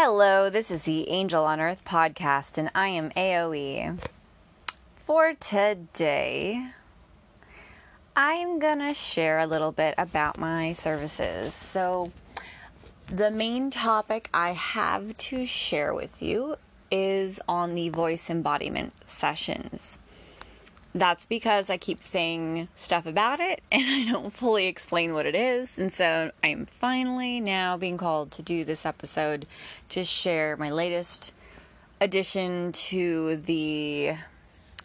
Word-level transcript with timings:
Hello, 0.00 0.48
this 0.48 0.70
is 0.70 0.84
the 0.84 1.08
Angel 1.08 1.44
on 1.44 1.60
Earth 1.60 1.84
podcast, 1.84 2.56
and 2.56 2.70
I 2.72 2.86
am 2.86 3.10
AOE. 3.16 3.98
For 5.04 5.34
today, 5.34 6.68
I'm 8.14 8.60
gonna 8.60 8.94
share 8.94 9.40
a 9.40 9.46
little 9.48 9.72
bit 9.72 9.96
about 9.98 10.38
my 10.38 10.72
services. 10.72 11.52
So, 11.52 12.12
the 13.06 13.32
main 13.32 13.70
topic 13.70 14.30
I 14.32 14.52
have 14.52 15.16
to 15.16 15.44
share 15.44 15.92
with 15.92 16.22
you 16.22 16.58
is 16.92 17.40
on 17.48 17.74
the 17.74 17.88
voice 17.88 18.30
embodiment 18.30 18.92
sessions. 19.08 19.98
That's 20.98 21.26
because 21.26 21.70
I 21.70 21.76
keep 21.76 22.02
saying 22.02 22.66
stuff 22.74 23.06
about 23.06 23.38
it 23.38 23.62
and 23.72 23.84
I 23.84 24.10
don't 24.10 24.32
fully 24.32 24.66
explain 24.66 25.14
what 25.14 25.26
it 25.26 25.36
is. 25.36 25.78
And 25.78 25.92
so 25.92 26.32
I'm 26.42 26.66
finally 26.66 27.40
now 27.40 27.76
being 27.76 27.96
called 27.96 28.32
to 28.32 28.42
do 28.42 28.64
this 28.64 28.84
episode 28.84 29.46
to 29.90 30.04
share 30.04 30.56
my 30.56 30.70
latest 30.70 31.32
addition 32.00 32.72
to 32.72 33.36
the 33.36 34.14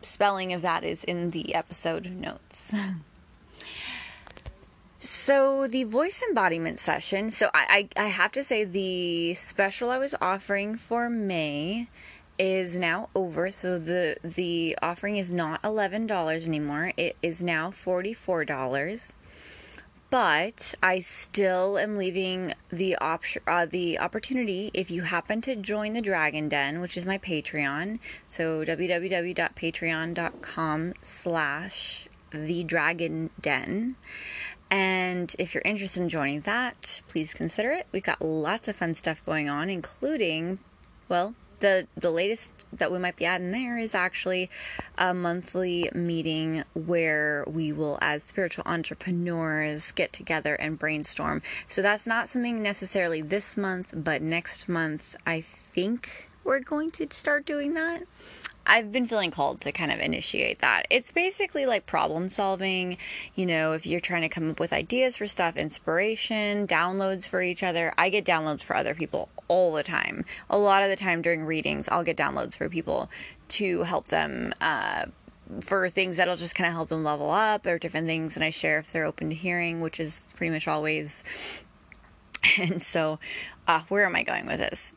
spelling 0.02 0.52
of 0.52 0.62
that 0.62 0.84
is 0.84 1.02
in 1.04 1.32
the 1.32 1.54
episode 1.54 2.06
notes. 2.06 2.72
so 5.00 5.66
the 5.66 5.84
voice 5.84 6.22
embodiment 6.22 6.78
session, 6.78 7.30
so 7.30 7.50
I, 7.52 7.88
I, 7.96 8.04
I 8.04 8.08
have 8.08 8.32
to 8.32 8.44
say 8.44 8.64
the 8.64 9.34
special 9.34 9.90
I 9.90 9.98
was 9.98 10.14
offering 10.20 10.76
for 10.76 11.10
May 11.10 11.88
is 12.38 12.76
now 12.76 13.08
over 13.14 13.50
so 13.50 13.78
the 13.78 14.16
the 14.22 14.76
offering 14.80 15.16
is 15.16 15.32
not 15.32 15.60
$11 15.62 16.46
anymore 16.46 16.92
it 16.96 17.16
is 17.22 17.42
now 17.42 17.70
$44 17.70 19.12
but 20.10 20.74
I 20.82 21.00
still 21.00 21.76
am 21.78 21.98
leaving 21.98 22.54
the 22.70 22.96
option 22.96 23.42
uh, 23.46 23.66
the 23.66 23.98
opportunity 23.98 24.70
if 24.72 24.90
you 24.90 25.02
happen 25.02 25.42
to 25.42 25.54
join 25.54 25.92
the 25.92 26.00
Dragon 26.00 26.48
Den, 26.48 26.80
which 26.80 26.96
is 26.96 27.04
my 27.04 27.18
Patreon. 27.18 27.98
So 28.26 28.64
www.patreon.com 28.64 30.94
slash 31.02 32.08
the 32.30 32.64
Dragon 32.64 33.28
Den. 33.40 33.96
And 34.70 35.34
if 35.38 35.54
you're 35.54 35.62
interested 35.64 36.02
in 36.02 36.08
joining 36.08 36.40
that, 36.42 37.00
please 37.08 37.32
consider 37.34 37.72
it. 37.72 37.86
We've 37.92 38.02
got 38.02 38.22
lots 38.22 38.68
of 38.68 38.76
fun 38.76 38.94
stuff 38.94 39.22
going 39.24 39.50
on, 39.50 39.70
including, 39.70 40.58
well, 41.08 41.34
the 41.60 41.86
the 41.96 42.10
latest 42.10 42.52
that 42.72 42.92
we 42.92 42.98
might 42.98 43.16
be 43.16 43.24
adding 43.24 43.50
there 43.50 43.78
is 43.78 43.94
actually 43.94 44.50
a 44.96 45.14
monthly 45.14 45.90
meeting 45.94 46.64
where 46.74 47.44
we 47.46 47.72
will 47.72 47.98
as 48.00 48.22
spiritual 48.22 48.64
entrepreneurs 48.66 49.92
get 49.92 50.12
together 50.12 50.54
and 50.54 50.78
brainstorm. 50.78 51.42
So 51.66 51.82
that's 51.82 52.06
not 52.06 52.28
something 52.28 52.62
necessarily 52.62 53.22
this 53.22 53.56
month 53.56 53.92
but 53.94 54.22
next 54.22 54.68
month 54.68 55.16
i 55.26 55.40
think 55.40 56.27
we're 56.48 56.60
going 56.60 56.88
to 56.88 57.06
start 57.10 57.44
doing 57.44 57.74
that 57.74 58.02
I've 58.70 58.92
been 58.92 59.06
feeling 59.06 59.30
called 59.30 59.62
to 59.62 59.72
kind 59.72 59.90
of 59.90 59.98
initiate 59.98 60.58
that. 60.58 60.86
It's 60.90 61.10
basically 61.10 61.64
like 61.64 61.86
problem 61.86 62.28
solving, 62.28 62.98
you 63.34 63.46
know, 63.46 63.72
if 63.72 63.86
you're 63.86 63.98
trying 63.98 64.20
to 64.20 64.28
come 64.28 64.50
up 64.50 64.60
with 64.60 64.74
ideas 64.74 65.16
for 65.16 65.26
stuff, 65.26 65.56
inspiration, 65.56 66.66
downloads 66.66 67.26
for 67.26 67.40
each 67.40 67.62
other. 67.62 67.94
I 67.96 68.10
get 68.10 68.26
downloads 68.26 68.62
for 68.62 68.76
other 68.76 68.94
people 68.94 69.30
all 69.48 69.72
the 69.72 69.82
time. 69.82 70.26
A 70.50 70.58
lot 70.58 70.82
of 70.82 70.90
the 70.90 70.96
time 70.96 71.22
during 71.22 71.46
readings, 71.46 71.88
I'll 71.88 72.04
get 72.04 72.18
downloads 72.18 72.58
for 72.58 72.68
people 72.68 73.08
to 73.48 73.84
help 73.84 74.08
them 74.08 74.52
uh, 74.60 75.06
for 75.62 75.88
things 75.88 76.18
that'll 76.18 76.36
just 76.36 76.54
kind 76.54 76.68
of 76.68 76.74
help 76.74 76.90
them 76.90 77.02
level 77.02 77.30
up 77.30 77.64
or 77.64 77.78
different 77.78 78.06
things 78.06 78.36
and 78.36 78.44
I 78.44 78.50
share 78.50 78.78
if 78.78 78.92
they're 78.92 79.06
open 79.06 79.30
to 79.30 79.34
hearing, 79.34 79.80
which 79.80 79.98
is 79.98 80.26
pretty 80.36 80.50
much 80.52 80.68
always. 80.68 81.24
And 82.58 82.80
so, 82.82 83.18
uh, 83.66 83.82
where 83.88 84.04
am 84.04 84.14
I 84.14 84.22
going 84.22 84.46
with 84.46 84.60
this? 84.60 84.92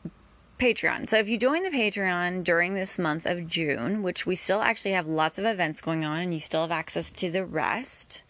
Patreon. 0.58 1.08
So 1.08 1.18
if 1.18 1.28
you 1.28 1.38
join 1.38 1.62
the 1.62 1.70
Patreon 1.70 2.44
during 2.44 2.74
this 2.74 2.98
month 2.98 3.26
of 3.26 3.48
June, 3.48 4.02
which 4.02 4.26
we 4.26 4.36
still 4.36 4.62
actually 4.62 4.92
have 4.92 5.06
lots 5.06 5.38
of 5.38 5.44
events 5.44 5.80
going 5.80 6.04
on 6.04 6.20
and 6.20 6.32
you 6.32 6.40
still 6.40 6.62
have 6.62 6.70
access 6.70 7.10
to 7.12 7.30
the 7.30 7.44
rest, 7.44 8.22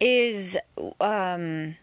is 0.00 0.56
um 1.00 1.76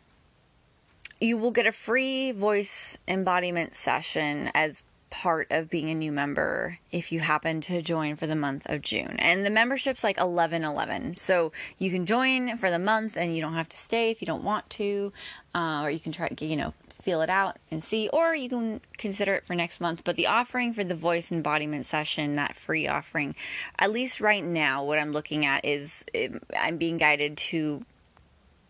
you 1.20 1.38
will 1.38 1.52
get 1.52 1.66
a 1.66 1.72
free 1.72 2.32
voice 2.32 2.98
embodiment 3.08 3.76
session 3.76 4.52
as 4.54 4.84
part 5.10 5.48
of 5.52 5.70
being 5.70 5.90
a 5.90 5.96
new 5.96 6.12
member 6.12 6.80
if 6.92 7.12
you 7.12 7.20
happen 7.20 7.62
to 7.62 7.82
join 7.82 8.16
for 8.16 8.28
the 8.28 8.36
month 8.36 8.64
of 8.66 8.82
June. 8.82 9.16
And 9.20 9.46
the 9.46 9.50
membership's 9.50 10.04
like 10.04 10.18
1111. 10.18 11.14
So 11.14 11.52
you 11.78 11.90
can 11.92 12.06
join 12.06 12.58
for 12.58 12.70
the 12.70 12.80
month 12.80 13.16
and 13.16 13.36
you 13.36 13.42
don't 13.42 13.54
have 13.54 13.70
to 13.70 13.78
stay 13.78 14.12
if 14.12 14.22
you 14.22 14.28
don't 14.28 14.44
want 14.44 14.70
to. 14.72 15.14
Uh, 15.56 15.82
or 15.84 15.90
you 15.90 16.00
can 16.00 16.12
try, 16.12 16.30
you 16.40 16.56
know, 16.56 16.74
feel 17.02 17.22
it 17.22 17.30
out 17.30 17.58
and 17.72 17.84
see, 17.84 18.10
or 18.10 18.36
you 18.36 18.50
can 18.50 18.82
consider 18.98 19.36
it 19.36 19.46
for 19.46 19.56
next 19.56 19.80
month. 19.80 20.04
But 20.04 20.16
the 20.16 20.28
offering 20.28 20.74
for 20.74 20.84
the 20.84 20.96
voice 20.96 21.32
embodiment 21.32 21.86
session, 21.86 22.34
that 22.34 22.56
free 22.56 22.88
offering, 22.88 23.36
at 23.80 23.92
least 23.92 24.20
right 24.22 24.44
now, 24.44 24.84
what 24.84 25.00
I'm 25.00 25.12
looking 25.12 25.46
at 25.46 25.64
is 25.64 26.04
um, 26.16 26.42
I'm 26.58 26.78
being 26.78 26.98
guided 26.98 27.38
to 27.38 27.84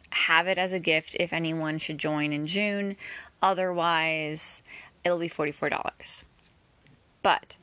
have 0.10 0.48
it 0.48 0.58
as 0.58 0.72
a 0.72 0.80
gift 0.80 1.16
if 1.20 1.34
anyone 1.34 1.78
should 1.78 1.98
join 1.98 2.34
in 2.34 2.48
June. 2.48 2.96
Otherwise, 3.42 4.62
it'll 5.04 5.20
be 5.20 5.30
$44. 5.30 6.24
But 7.22 7.58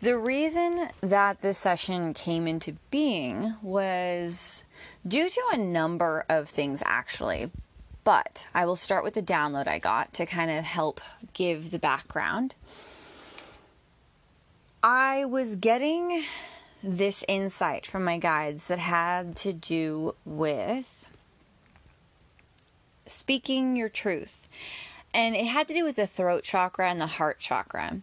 the 0.00 0.18
reason 0.18 0.88
that 1.00 1.42
this 1.42 1.58
session 1.58 2.12
came 2.14 2.46
into 2.46 2.76
being 2.90 3.54
was 3.62 4.64
due 5.06 5.28
to 5.28 5.42
a 5.52 5.56
number 5.56 6.24
of 6.28 6.48
things, 6.48 6.82
actually. 6.84 7.50
But 8.04 8.46
I 8.54 8.66
will 8.66 8.76
start 8.76 9.04
with 9.04 9.14
the 9.14 9.22
download 9.22 9.68
I 9.68 9.78
got 9.78 10.12
to 10.14 10.26
kind 10.26 10.50
of 10.50 10.64
help 10.64 11.00
give 11.32 11.70
the 11.70 11.78
background. 11.78 12.54
I 14.82 15.24
was 15.24 15.54
getting 15.56 16.24
this 16.82 17.24
insight 17.28 17.86
from 17.86 18.04
my 18.04 18.18
guides 18.18 18.66
that 18.66 18.80
had 18.80 19.36
to 19.36 19.52
do 19.52 20.16
with 20.24 21.06
speaking 23.06 23.76
your 23.76 23.88
truth. 23.88 24.48
And 25.14 25.36
it 25.36 25.46
had 25.46 25.68
to 25.68 25.74
do 25.74 25.84
with 25.84 25.96
the 25.96 26.06
throat 26.06 26.42
chakra 26.42 26.90
and 26.90 27.00
the 27.00 27.06
heart 27.06 27.38
chakra. 27.38 27.98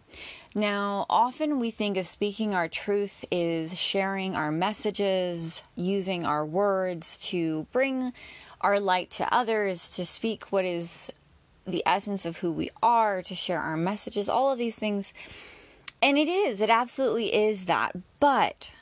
Now, 0.54 1.06
often 1.10 1.58
we 1.58 1.70
think 1.70 1.96
of 1.96 2.06
speaking 2.06 2.54
our 2.54 2.68
truth 2.68 3.24
is 3.30 3.78
sharing 3.78 4.34
our 4.34 4.52
messages, 4.52 5.62
using 5.74 6.24
our 6.24 6.46
words 6.46 7.18
to 7.28 7.66
bring 7.72 8.12
our 8.60 8.80
light 8.80 9.10
to 9.10 9.34
others, 9.34 9.88
to 9.90 10.04
speak 10.04 10.44
what 10.52 10.64
is 10.64 11.10
the 11.66 11.82
essence 11.86 12.24
of 12.26 12.38
who 12.38 12.50
we 12.50 12.70
are, 12.82 13.22
to 13.22 13.34
share 13.34 13.60
our 13.60 13.76
messages, 13.76 14.28
all 14.28 14.52
of 14.52 14.58
these 14.58 14.76
things. 14.76 15.12
And 16.02 16.18
it 16.18 16.28
is, 16.28 16.60
it 16.60 16.70
absolutely 16.70 17.34
is 17.34 17.66
that. 17.66 17.94
But 18.18 18.72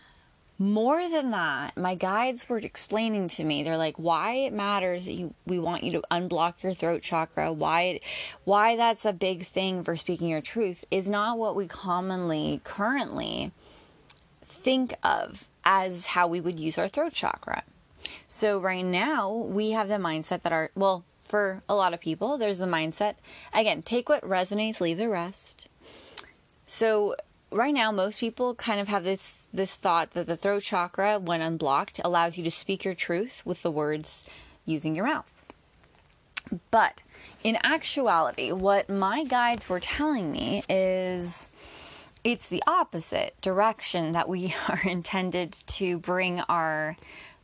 more 0.58 1.08
than 1.08 1.30
that, 1.30 1.76
my 1.76 1.94
guides 1.94 2.48
were 2.48 2.58
explaining 2.58 3.28
to 3.28 3.44
me, 3.44 3.62
they're 3.62 3.76
like, 3.76 3.96
why 3.96 4.32
it 4.34 4.52
matters 4.52 5.06
that 5.06 5.12
you, 5.12 5.34
we 5.46 5.58
want 5.58 5.84
you 5.84 5.92
to 5.92 6.02
unblock 6.10 6.62
your 6.62 6.72
throat 6.72 7.02
chakra, 7.02 7.52
why 7.52 7.82
it, 7.82 8.02
why 8.44 8.74
that's 8.74 9.04
a 9.04 9.12
big 9.12 9.44
thing 9.44 9.84
for 9.84 9.96
speaking 9.96 10.28
your 10.28 10.40
truth 10.40 10.84
is 10.90 11.08
not 11.08 11.38
what 11.38 11.54
we 11.54 11.68
commonly 11.68 12.60
currently 12.64 13.52
think 14.44 14.94
of 15.04 15.46
as 15.64 16.06
how 16.06 16.26
we 16.26 16.40
would 16.40 16.58
use 16.58 16.76
our 16.76 16.88
throat 16.88 17.12
chakra. 17.12 17.62
So 18.26 18.60
right 18.60 18.84
now 18.84 19.30
we 19.30 19.70
have 19.72 19.88
the 19.88 19.96
mindset 19.96 20.42
that 20.42 20.52
our 20.52 20.70
well, 20.74 21.04
for 21.22 21.62
a 21.68 21.74
lot 21.74 21.94
of 21.94 22.00
people, 22.00 22.38
there's 22.38 22.58
the 22.58 22.66
mindset 22.66 23.14
again, 23.52 23.82
take 23.82 24.08
what 24.08 24.22
resonates, 24.22 24.80
leave 24.80 24.98
the 24.98 25.08
rest. 25.08 25.68
So 26.66 27.16
right 27.50 27.72
now 27.72 27.90
most 27.90 28.20
people 28.20 28.54
kind 28.54 28.80
of 28.80 28.88
have 28.88 29.04
this 29.04 29.38
this 29.52 29.74
thought 29.74 30.10
that 30.12 30.26
the 30.26 30.36
throat 30.36 30.62
chakra 30.62 31.18
when 31.18 31.40
unblocked 31.40 32.00
allows 32.04 32.36
you 32.36 32.44
to 32.44 32.50
speak 32.50 32.84
your 32.84 32.94
truth 32.94 33.42
with 33.44 33.62
the 33.62 33.70
words 33.70 34.24
using 34.64 34.94
your 34.94 35.06
mouth. 35.06 35.34
But 36.70 37.02
in 37.44 37.58
actuality, 37.62 38.52
what 38.52 38.88
my 38.88 39.24
guides 39.24 39.68
were 39.68 39.80
telling 39.80 40.32
me 40.32 40.62
is 40.68 41.48
it's 42.24 42.48
the 42.48 42.62
opposite 42.66 43.34
direction 43.40 44.12
that 44.12 44.28
we 44.28 44.54
are 44.68 44.82
intended 44.84 45.56
to 45.66 45.98
bring 45.98 46.40
our 46.40 46.96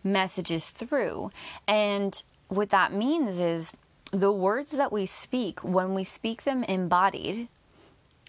messages 0.04 0.70
through. 0.70 1.30
And 1.66 2.22
what 2.48 2.70
that 2.70 2.92
means 2.92 3.40
is 3.40 3.74
the 4.12 4.30
words 4.30 4.72
that 4.72 4.92
we 4.92 5.06
speak, 5.06 5.64
when 5.64 5.94
we 5.94 6.04
speak 6.04 6.44
them 6.44 6.62
embodied, 6.64 7.48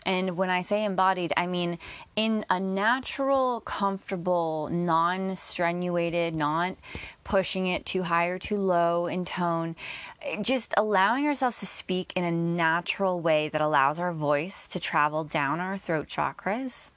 And 0.06 0.38
when 0.38 0.52
I 0.52 0.62
say 0.62 0.86
embodied, 0.86 1.34
I 1.36 1.48
mean 1.48 1.80
in 2.16 2.46
a 2.50 2.60
natural, 2.60 3.62
comfortable, 3.62 4.70
non 4.72 5.36
strenuated, 5.36 6.36
not 6.36 6.76
pushing 7.24 7.66
it 7.68 7.86
too 7.88 8.04
high 8.04 8.28
or 8.28 8.38
too 8.38 8.58
low 8.58 9.08
in 9.08 9.26
tone, 9.26 9.76
just 10.42 10.74
allowing 10.78 11.26
ourselves 11.26 11.60
to 11.60 11.66
speak 11.66 12.14
in 12.16 12.24
a 12.24 12.32
natural 12.32 13.20
way 13.20 13.50
that 13.50 13.62
allows 13.62 13.98
our 13.98 14.14
voice 14.14 14.68
to 14.68 14.80
travel 14.80 15.24
down 15.24 15.60
our 15.60 15.78
throat 15.78 16.08
chakras 16.08 16.92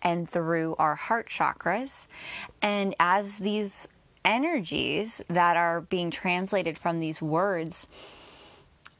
and 0.00 0.28
through 0.28 0.74
our 0.78 0.94
heart 0.94 1.28
chakras. 1.28 2.06
And 2.62 2.94
as 2.98 3.38
these 3.38 3.88
energies 4.28 5.20
that 5.28 5.56
are 5.56 5.80
being 5.80 6.10
translated 6.10 6.78
from 6.78 7.00
these 7.00 7.20
words, 7.20 7.88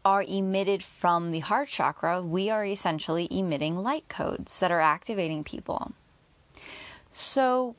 are 0.04 0.22
emitted 0.22 0.82
from 0.82 1.32
the 1.32 1.40
heart 1.40 1.69
chakra, 1.69 2.22
we 2.22 2.48
are 2.48 2.64
essentially 2.64 3.28
emitting 3.30 3.76
light 3.76 4.08
codes 4.08 4.58
that 4.60 4.70
are 4.70 4.80
activating 4.80 5.44
people. 5.44 5.92
So, 7.12 7.75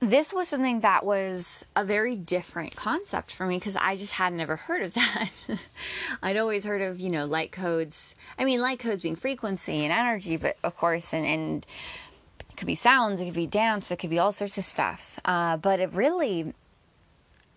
this 0.00 0.32
was 0.34 0.48
something 0.48 0.80
that 0.80 1.06
was 1.06 1.64
a 1.74 1.84
very 1.84 2.14
different 2.16 2.76
concept 2.76 3.32
for 3.32 3.46
me 3.46 3.58
because 3.58 3.76
I 3.76 3.96
just 3.96 4.12
had 4.12 4.34
never 4.34 4.56
heard 4.56 4.82
of 4.82 4.94
that. 4.94 5.30
I'd 6.22 6.36
always 6.36 6.64
heard 6.64 6.82
of, 6.82 7.00
you 7.00 7.08
know, 7.08 7.24
light 7.24 7.52
codes. 7.52 8.14
I 8.38 8.44
mean, 8.44 8.60
light 8.60 8.78
codes 8.78 9.02
being 9.02 9.16
frequency 9.16 9.84
and 9.84 9.92
energy, 9.92 10.36
but 10.36 10.56
of 10.62 10.76
course, 10.76 11.14
and, 11.14 11.24
and 11.24 11.66
could 12.56 12.66
be 12.66 12.74
sounds, 12.74 13.20
it 13.20 13.26
could 13.26 13.34
be 13.34 13.46
dance, 13.46 13.90
it 13.90 13.98
could 13.98 14.10
be 14.10 14.18
all 14.18 14.32
sorts 14.32 14.58
of 14.58 14.64
stuff. 14.64 15.18
Uh, 15.24 15.56
but 15.56 15.80
it 15.80 15.92
really, 15.92 16.54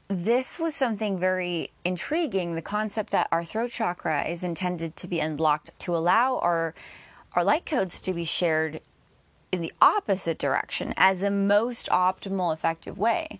this 0.09 0.57
was 0.57 0.75
something 0.75 1.19
very 1.19 1.71
intriguing 1.85 2.55
the 2.55 2.61
concept 2.61 3.11
that 3.11 3.27
our 3.31 3.43
throat 3.43 3.69
chakra 3.69 4.23
is 4.23 4.43
intended 4.43 4.95
to 4.95 5.07
be 5.07 5.19
unblocked 5.19 5.71
to 5.79 5.95
allow 5.95 6.39
our 6.39 6.73
our 7.35 7.43
light 7.43 7.63
codes 7.63 7.99
to 7.99 8.11
be 8.11 8.25
shared 8.25 8.81
in 9.51 9.61
the 9.61 9.71
opposite 9.79 10.39
direction 10.39 10.95
as 10.97 11.19
the 11.19 11.29
most 11.29 11.87
optimal 11.89 12.51
effective 12.51 12.97
way 12.97 13.39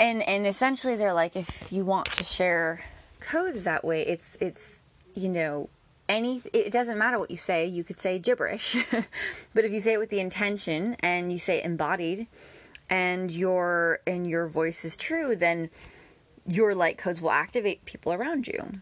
and 0.00 0.20
and 0.22 0.46
essentially 0.46 0.96
they're 0.96 1.14
like 1.14 1.36
if 1.36 1.70
you 1.70 1.84
want 1.84 2.06
to 2.06 2.24
share 2.24 2.80
codes 3.20 3.62
that 3.64 3.84
way 3.84 4.02
it's 4.02 4.36
it's 4.40 4.82
you 5.14 5.28
know 5.28 5.68
any 6.08 6.42
it 6.52 6.70
doesn't 6.70 6.98
matter 6.98 7.18
what 7.18 7.30
you 7.30 7.36
say 7.36 7.66
you 7.66 7.82
could 7.82 7.98
say 7.98 8.18
gibberish 8.18 8.76
but 9.54 9.64
if 9.64 9.72
you 9.72 9.80
say 9.80 9.94
it 9.94 9.98
with 9.98 10.10
the 10.10 10.20
intention 10.20 10.96
and 11.00 11.32
you 11.32 11.38
say 11.38 11.62
embodied 11.62 12.26
and 12.90 13.30
your 13.30 14.00
and 14.06 14.26
your 14.28 14.46
voice 14.46 14.84
is 14.84 14.96
true, 14.96 15.34
then 15.34 15.70
your 16.46 16.74
light 16.74 16.98
codes 16.98 17.20
will 17.20 17.30
activate 17.30 17.84
people 17.84 18.12
around 18.12 18.46
you. 18.46 18.80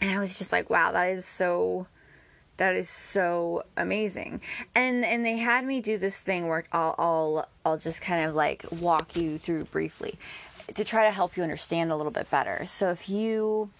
And 0.00 0.10
I 0.10 0.18
was 0.18 0.38
just 0.38 0.52
like, 0.52 0.70
wow, 0.70 0.92
that 0.92 1.10
is 1.10 1.26
so 1.26 1.86
that 2.56 2.74
is 2.74 2.88
so 2.88 3.64
amazing. 3.76 4.40
And 4.74 5.04
and 5.04 5.24
they 5.24 5.36
had 5.36 5.64
me 5.64 5.80
do 5.80 5.98
this 5.98 6.18
thing 6.18 6.48
where 6.48 6.64
I'll 6.72 6.94
I'll 6.98 7.48
I'll 7.64 7.78
just 7.78 8.00
kind 8.00 8.26
of 8.26 8.34
like 8.34 8.64
walk 8.72 9.16
you 9.16 9.38
through 9.38 9.64
briefly 9.64 10.18
to 10.74 10.84
try 10.84 11.04
to 11.04 11.10
help 11.10 11.36
you 11.36 11.42
understand 11.42 11.92
a 11.92 11.96
little 11.96 12.12
bit 12.12 12.30
better. 12.30 12.64
So 12.66 12.90
if 12.90 13.08
you 13.08 13.70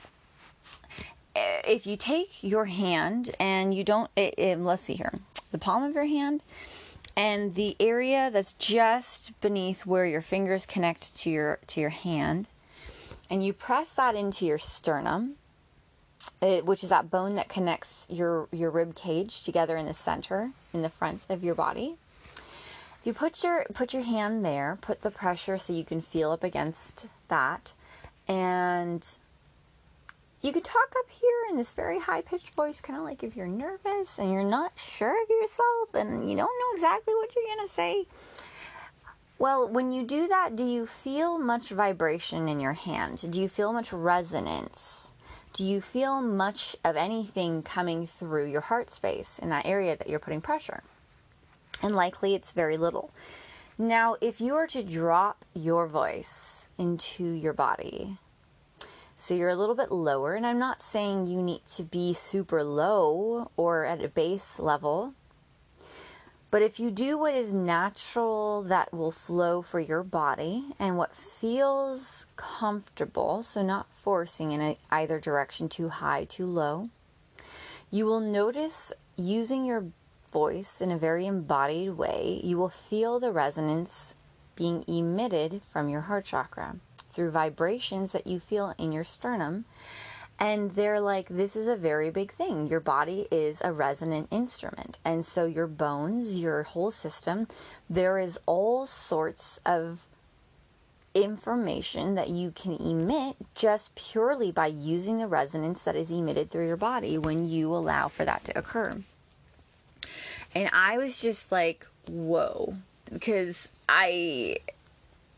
Eh, 1.35 1.63
if 1.67 1.87
you 1.87 1.97
take 1.97 2.43
your 2.43 2.67
hand 2.67 3.35
and 3.41 3.75
you 3.75 3.85
don't 3.85 4.11
it, 4.17 4.35
it, 4.37 4.59
let's 4.59 4.83
see 4.83 4.95
here 4.95 5.13
the 5.51 5.59
palm 5.59 5.83
of 5.83 5.95
your 5.95 6.07
hand 6.07 6.43
and 7.17 7.55
the 7.55 7.77
area 7.81 8.31
that's 8.33 8.53
just 8.55 9.39
beneath 9.41 9.87
where 9.87 10.07
your 10.07 10.21
fingers 10.23 10.67
connect 10.67 11.17
to 11.17 11.31
your 11.31 11.59
to 11.67 11.81
your 11.81 11.91
hand 11.91 12.49
and 13.31 13.45
you 13.45 13.53
press 13.53 13.91
that 13.95 14.15
into 14.15 14.45
your 14.45 14.59
sternum 14.59 15.37
it, 16.41 16.65
which 16.67 16.85
is 16.85 16.91
that 16.91 17.11
bone 17.11 17.35
that 17.37 17.49
connects 17.49 18.07
your 18.11 18.49
your 18.53 18.71
rib 18.71 18.95
cage 18.95 19.43
together 19.43 19.77
in 19.77 19.87
the 19.87 19.95
center 19.95 20.51
in 20.75 20.83
the 20.83 20.91
front 20.91 21.27
of 21.29 21.43
your 21.43 21.55
body. 21.55 21.97
You 23.05 23.13
put 23.13 23.43
your 23.43 23.65
put 23.73 23.95
your 23.95 24.03
hand 24.03 24.45
there 24.45 24.79
put 24.81 25.01
the 25.01 25.11
pressure 25.11 25.59
so 25.59 25.73
you 25.73 25.85
can 25.85 26.03
feel 26.03 26.31
up 26.31 26.45
against 26.45 27.07
that 27.29 27.73
and 28.29 29.17
you 30.43 30.53
could 30.53 30.65
talk 30.65 30.93
up 30.99 31.09
here 31.09 31.47
in 31.51 31.57
this 31.57 31.73
very 31.73 32.01
high 32.01 32.21
pitched 32.21 32.51
voice, 32.51 32.81
kind 32.81 32.99
of 32.99 33.05
like 33.05 33.23
if 33.23 33.37
you're 33.37 33.47
nervous 33.47 34.19
and 34.19 34.33
you're 34.33 34.43
not 34.43 34.73
sure 34.77 35.23
of 35.23 35.31
yourself 35.31 35.95
and 35.95 36.29
you 36.29 36.37
don't 36.37 36.47
know 36.47 36.75
exactly 36.75 37.15
what 37.15 37.35
you're 37.35 37.45
going 37.45 37.69
to 37.69 37.73
say. 37.73 38.07
Well, 39.39 39.69
when 39.69 39.93
you 39.93 40.05
do 40.05 40.29
that, 40.29 40.57
do 40.57 40.65
you 40.65 40.87
feel 40.87 41.39
much 41.39 41.71
vibration 41.71 42.49
in 42.49 42.61
your 42.61 42.73
hand? 42.75 43.31
Do 43.31 43.41
you 43.41 43.49
feel 43.49 43.73
much 43.73 43.93
resonance? 43.93 45.11
Do 45.53 45.65
you 45.65 45.81
feel 45.81 46.21
much 46.23 46.77
of 46.85 46.97
anything 46.97 47.63
coming 47.63 48.07
through 48.07 48.47
your 48.47 48.63
heart 48.63 48.91
space 48.91 49.39
in 49.39 49.51
that 49.51 49.67
area 49.67 49.97
that 49.97 50.09
you're 50.09 50.19
putting 50.19 50.41
pressure? 50.41 50.83
And 51.83 51.95
likely 51.95 52.35
it's 52.35 52.53
very 52.53 52.77
little. 52.77 53.13
Now, 53.79 54.17
if 54.21 54.41
you 54.41 54.55
were 54.55 54.67
to 54.69 54.83
drop 54.83 55.45
your 55.55 55.87
voice 55.87 56.67
into 56.79 57.25
your 57.25 57.53
body, 57.53 58.19
so 59.23 59.35
you're 59.35 59.51
a 59.51 59.55
little 59.55 59.77
bit 59.77 59.93
lower, 59.93 60.35
and 60.35 60.45
I'm 60.45 60.59
not 60.59 60.83
saying 60.83 61.27
you 61.27 61.41
need 61.41 61.65
to 61.77 61.85
be 61.85 62.13
super 62.13 62.65
low 62.65 63.53
or 63.57 63.85
at 63.85 64.03
a 64.03 64.09
bass 64.09 64.59
level. 64.59 65.15
But 66.51 66.63
if 66.63 66.81
you 66.81 66.91
do 66.91 67.17
what 67.17 67.33
is 67.33 67.53
natural, 67.55 68.65
that 68.65 68.93
will 68.93 69.13
flow 69.13 69.63
for 69.63 69.79
your 69.79 70.03
body 70.03 70.65
and 70.77 70.99
what 70.99 71.15
feels 71.15 72.27
comfortable, 72.35 73.45
so 73.45 73.63
not 73.63 73.87
forcing 73.95 74.51
in 74.51 74.75
either 74.91 75.21
direction 75.21 75.69
too 75.69 75.89
high, 75.89 76.25
too 76.25 76.47
low, 76.47 76.91
you 77.93 78.07
will 78.07 78.19
notice 78.19 78.93
using 79.15 79.65
your 79.65 79.85
voice 80.33 80.81
in 80.81 80.91
a 80.91 80.99
very 80.99 81.27
embodied 81.27 81.97
way, 81.97 82.41
you 82.43 82.59
will 82.59 82.69
feel 82.69 83.21
the 83.21 83.31
resonance 83.31 84.15
being 84.57 84.85
emitted 84.89 85.63
from 85.71 85.89
your 85.89 86.01
heart 86.01 86.25
chakra 86.25 86.75
through 87.13 87.31
vibrations 87.31 88.13
that 88.13 88.27
you 88.27 88.41
feel 88.41 88.75
in 88.79 88.93
your 88.93 89.05
sternum. 89.05 89.65
And 90.39 90.73
they're 90.73 91.01
like, 91.01 91.29
this 91.29 91.55
is 91.55 91.69
a 91.69 91.77
very 91.77 92.11
big 92.11 92.33
thing. 92.33 92.67
Your 92.67 92.81
body 92.81 93.29
is 93.31 93.61
a 93.63 93.73
resonant 93.73 94.29
instrument. 94.31 94.99
And 95.05 95.25
so 95.25 95.45
your 95.45 95.69
bones, 95.69 96.37
your 96.37 96.65
whole 96.65 96.91
system, 96.91 97.47
there 97.89 98.19
is 98.19 98.39
all 98.47 98.87
sorts 98.87 99.61
of 99.65 100.09
information 101.15 102.15
that 102.15 102.31
you 102.31 102.51
can 102.51 102.73
emit 102.77 103.37
just 103.55 103.95
purely 103.95 104.51
by 104.51 104.67
using 104.67 105.19
the 105.19 105.27
resonance 105.27 105.85
that 105.85 105.95
is 105.95 106.11
emitted 106.11 106.51
through 106.51 106.67
your 106.67 106.77
body 106.77 107.19
when 107.19 107.47
you 107.47 107.73
allow 107.73 108.09
for 108.09 108.25
that 108.25 108.45
to 108.45 108.59
occur. 108.59 109.03
And 110.55 110.71
I 110.73 110.99
was 110.99 111.21
just 111.21 111.53
like, 111.53 111.87
whoa, 112.09 112.77
because 113.13 113.69
I 113.89 114.59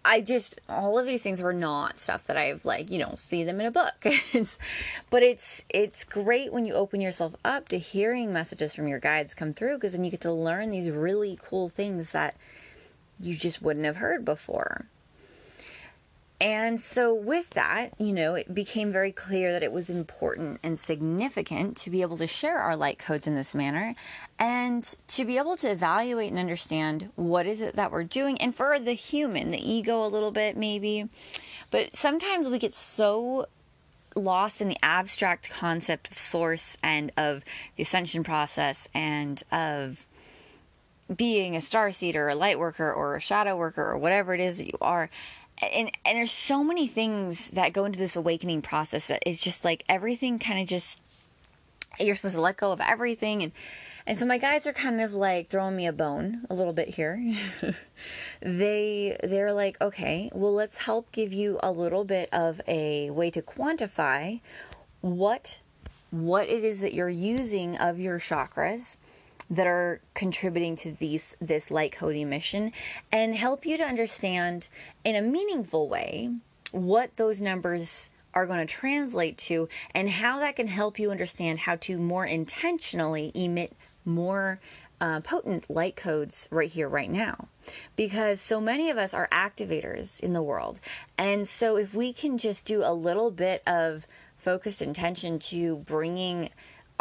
I 0.04 0.20
just 0.20 0.60
all 0.68 0.98
of 0.98 1.06
these 1.06 1.22
things 1.22 1.40
were 1.40 1.52
not 1.52 1.98
stuff 1.98 2.26
that 2.26 2.36
I've 2.36 2.64
like 2.64 2.90
you 2.90 2.98
know 2.98 3.12
see 3.14 3.42
them 3.42 3.60
in 3.60 3.66
a 3.66 3.70
book, 3.70 3.94
but 5.10 5.22
it's 5.22 5.62
it's 5.70 6.04
great 6.04 6.52
when 6.52 6.66
you 6.66 6.74
open 6.74 7.00
yourself 7.00 7.34
up 7.44 7.68
to 7.68 7.78
hearing 7.78 8.32
messages 8.32 8.74
from 8.74 8.86
your 8.86 8.98
guides 8.98 9.34
come 9.34 9.54
through 9.54 9.76
because 9.76 9.92
then 9.92 10.04
you 10.04 10.10
get 10.10 10.20
to 10.22 10.32
learn 10.32 10.70
these 10.70 10.90
really 10.90 11.38
cool 11.42 11.68
things 11.68 12.10
that 12.10 12.36
you 13.18 13.36
just 13.36 13.62
wouldn't 13.62 13.86
have 13.86 13.96
heard 13.96 14.24
before. 14.24 14.86
And 16.40 16.80
so, 16.80 17.14
with 17.14 17.50
that, 17.50 17.92
you 17.98 18.12
know, 18.12 18.34
it 18.34 18.52
became 18.52 18.90
very 18.90 19.12
clear 19.12 19.52
that 19.52 19.62
it 19.62 19.72
was 19.72 19.88
important 19.88 20.58
and 20.64 20.78
significant 20.78 21.76
to 21.78 21.90
be 21.90 22.02
able 22.02 22.16
to 22.16 22.26
share 22.26 22.58
our 22.58 22.76
light 22.76 22.98
codes 22.98 23.26
in 23.26 23.36
this 23.36 23.54
manner 23.54 23.94
and 24.38 24.82
to 25.08 25.24
be 25.24 25.38
able 25.38 25.56
to 25.58 25.70
evaluate 25.70 26.30
and 26.30 26.38
understand 26.38 27.10
what 27.14 27.46
is 27.46 27.60
it 27.60 27.76
that 27.76 27.92
we're 27.92 28.02
doing. 28.02 28.40
And 28.40 28.54
for 28.54 28.78
the 28.80 28.94
human, 28.94 29.52
the 29.52 29.72
ego, 29.72 30.04
a 30.04 30.08
little 30.08 30.32
bit 30.32 30.56
maybe. 30.56 31.08
But 31.70 31.96
sometimes 31.96 32.48
we 32.48 32.58
get 32.58 32.74
so 32.74 33.46
lost 34.16 34.60
in 34.60 34.68
the 34.68 34.78
abstract 34.82 35.50
concept 35.50 36.10
of 36.10 36.18
source 36.18 36.76
and 36.82 37.12
of 37.16 37.44
the 37.76 37.84
ascension 37.84 38.24
process 38.24 38.88
and 38.92 39.42
of 39.52 40.06
being 41.14 41.54
a 41.54 41.60
star 41.60 41.92
seeder, 41.92 42.28
a 42.28 42.34
light 42.34 42.58
worker, 42.58 42.92
or 42.92 43.16
a 43.16 43.20
shadow 43.20 43.56
worker, 43.56 43.82
or 43.82 43.98
whatever 43.98 44.34
it 44.34 44.40
is 44.40 44.58
that 44.58 44.66
you 44.66 44.78
are 44.80 45.10
and 45.62 45.90
and 46.04 46.18
there's 46.18 46.30
so 46.30 46.64
many 46.64 46.86
things 46.86 47.50
that 47.50 47.72
go 47.72 47.84
into 47.84 47.98
this 47.98 48.16
awakening 48.16 48.62
process 48.62 49.06
that 49.06 49.22
it's 49.26 49.42
just 49.42 49.64
like 49.64 49.84
everything 49.88 50.38
kind 50.38 50.60
of 50.60 50.66
just 50.66 50.98
you're 51.98 52.16
supposed 52.16 52.34
to 52.34 52.40
let 52.40 52.56
go 52.56 52.72
of 52.72 52.80
everything 52.80 53.42
and 53.42 53.52
and 54.06 54.18
so 54.18 54.26
my 54.26 54.36
guys 54.36 54.66
are 54.66 54.72
kind 54.72 55.00
of 55.00 55.14
like 55.14 55.48
throwing 55.48 55.76
me 55.76 55.86
a 55.86 55.92
bone 55.92 56.44
a 56.50 56.54
little 56.54 56.74
bit 56.74 56.88
here. 56.88 57.22
They 58.42 59.16
they're 59.22 59.52
like 59.52 59.80
okay 59.80 60.30
well 60.34 60.52
let's 60.52 60.78
help 60.78 61.10
give 61.12 61.32
you 61.32 61.58
a 61.62 61.70
little 61.70 62.04
bit 62.04 62.28
of 62.32 62.60
a 62.66 63.10
way 63.10 63.30
to 63.30 63.40
quantify 63.40 64.40
what 65.00 65.60
what 66.10 66.48
it 66.48 66.64
is 66.64 66.80
that 66.80 66.92
you're 66.92 67.08
using 67.08 67.76
of 67.76 67.98
your 67.98 68.18
chakras 68.18 68.96
that 69.50 69.66
are 69.66 70.00
contributing 70.14 70.76
to 70.76 70.92
these 70.92 71.36
this 71.40 71.70
light 71.70 71.92
code 71.92 72.16
emission 72.16 72.72
and 73.12 73.34
help 73.34 73.66
you 73.66 73.76
to 73.76 73.84
understand 73.84 74.68
in 75.04 75.14
a 75.14 75.22
meaningful 75.22 75.88
way 75.88 76.30
what 76.72 77.16
those 77.16 77.40
numbers 77.40 78.08
are 78.34 78.46
going 78.46 78.58
to 78.58 78.72
translate 78.72 79.38
to 79.38 79.68
and 79.94 80.10
how 80.10 80.38
that 80.40 80.56
can 80.56 80.66
help 80.66 80.98
you 80.98 81.10
understand 81.10 81.60
how 81.60 81.76
to 81.76 81.98
more 81.98 82.26
intentionally 82.26 83.30
emit 83.34 83.72
more 84.04 84.60
uh, 85.00 85.20
potent 85.20 85.68
light 85.68 85.96
codes 85.96 86.48
right 86.50 86.70
here, 86.70 86.88
right 86.88 87.10
now. 87.10 87.48
Because 87.96 88.40
so 88.40 88.60
many 88.60 88.90
of 88.90 88.98
us 88.98 89.14
are 89.14 89.28
activators 89.30 90.20
in 90.20 90.32
the 90.32 90.42
world. 90.42 90.80
And 91.18 91.46
so 91.48 91.76
if 91.76 91.94
we 91.94 92.12
can 92.12 92.38
just 92.38 92.64
do 92.64 92.82
a 92.82 92.92
little 92.92 93.30
bit 93.30 93.62
of 93.66 94.06
focused 94.38 94.82
intention 94.82 95.38
to 95.38 95.76
bringing 95.76 96.50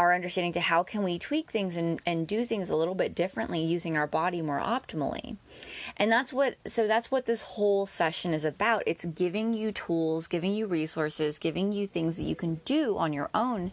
our 0.04 0.14
understanding 0.14 0.54
to 0.54 0.60
how 0.60 0.84
can 0.84 1.02
we 1.02 1.18
tweak 1.18 1.52
things 1.52 1.78
and, 1.78 2.02
and 2.06 2.28
do 2.28 2.46
things 2.46 2.70
a 2.70 2.76
little 2.76 2.96
bit 2.96 3.16
differently 3.16 3.64
using 3.64 3.98
our 3.98 4.08
body 4.08 4.42
more 4.42 4.60
optimally. 4.60 5.38
And 5.98 6.12
that's 6.12 6.34
what 6.34 6.58
so 6.68 6.88
that's 6.88 7.10
what 7.10 7.26
this 7.26 7.42
whole 7.42 7.86
session 7.86 8.34
is 8.34 8.46
about. 8.46 8.84
It's 8.86 9.06
giving 9.06 9.54
you 9.54 9.72
tools 9.72 10.28
giving 10.28 10.54
you 10.54 10.68
resources 10.68 11.40
giving 11.40 11.72
you 11.72 11.88
things 11.88 12.18
that 12.18 12.24
you 12.24 12.36
can 12.36 12.56
do 12.66 12.98
on 12.98 13.14
your 13.14 13.30
own 13.34 13.72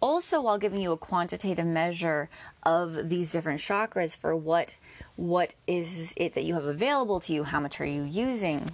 also 0.00 0.42
while 0.42 0.58
giving 0.58 0.80
you 0.80 0.92
a 0.92 0.96
quantitative 0.96 1.64
measure 1.64 2.28
of 2.64 3.08
these 3.08 3.30
different 3.30 3.60
chakras 3.60 4.16
for 4.16 4.34
what 4.36 4.74
what 5.16 5.54
is 5.66 6.12
it 6.16 6.34
that 6.34 6.44
you 6.44 6.54
have 6.54 6.64
available 6.64 7.20
to 7.20 7.32
you? 7.32 7.44
How 7.44 7.60
much 7.60 7.80
are 7.80 7.86
you 7.86 8.02
using 8.02 8.72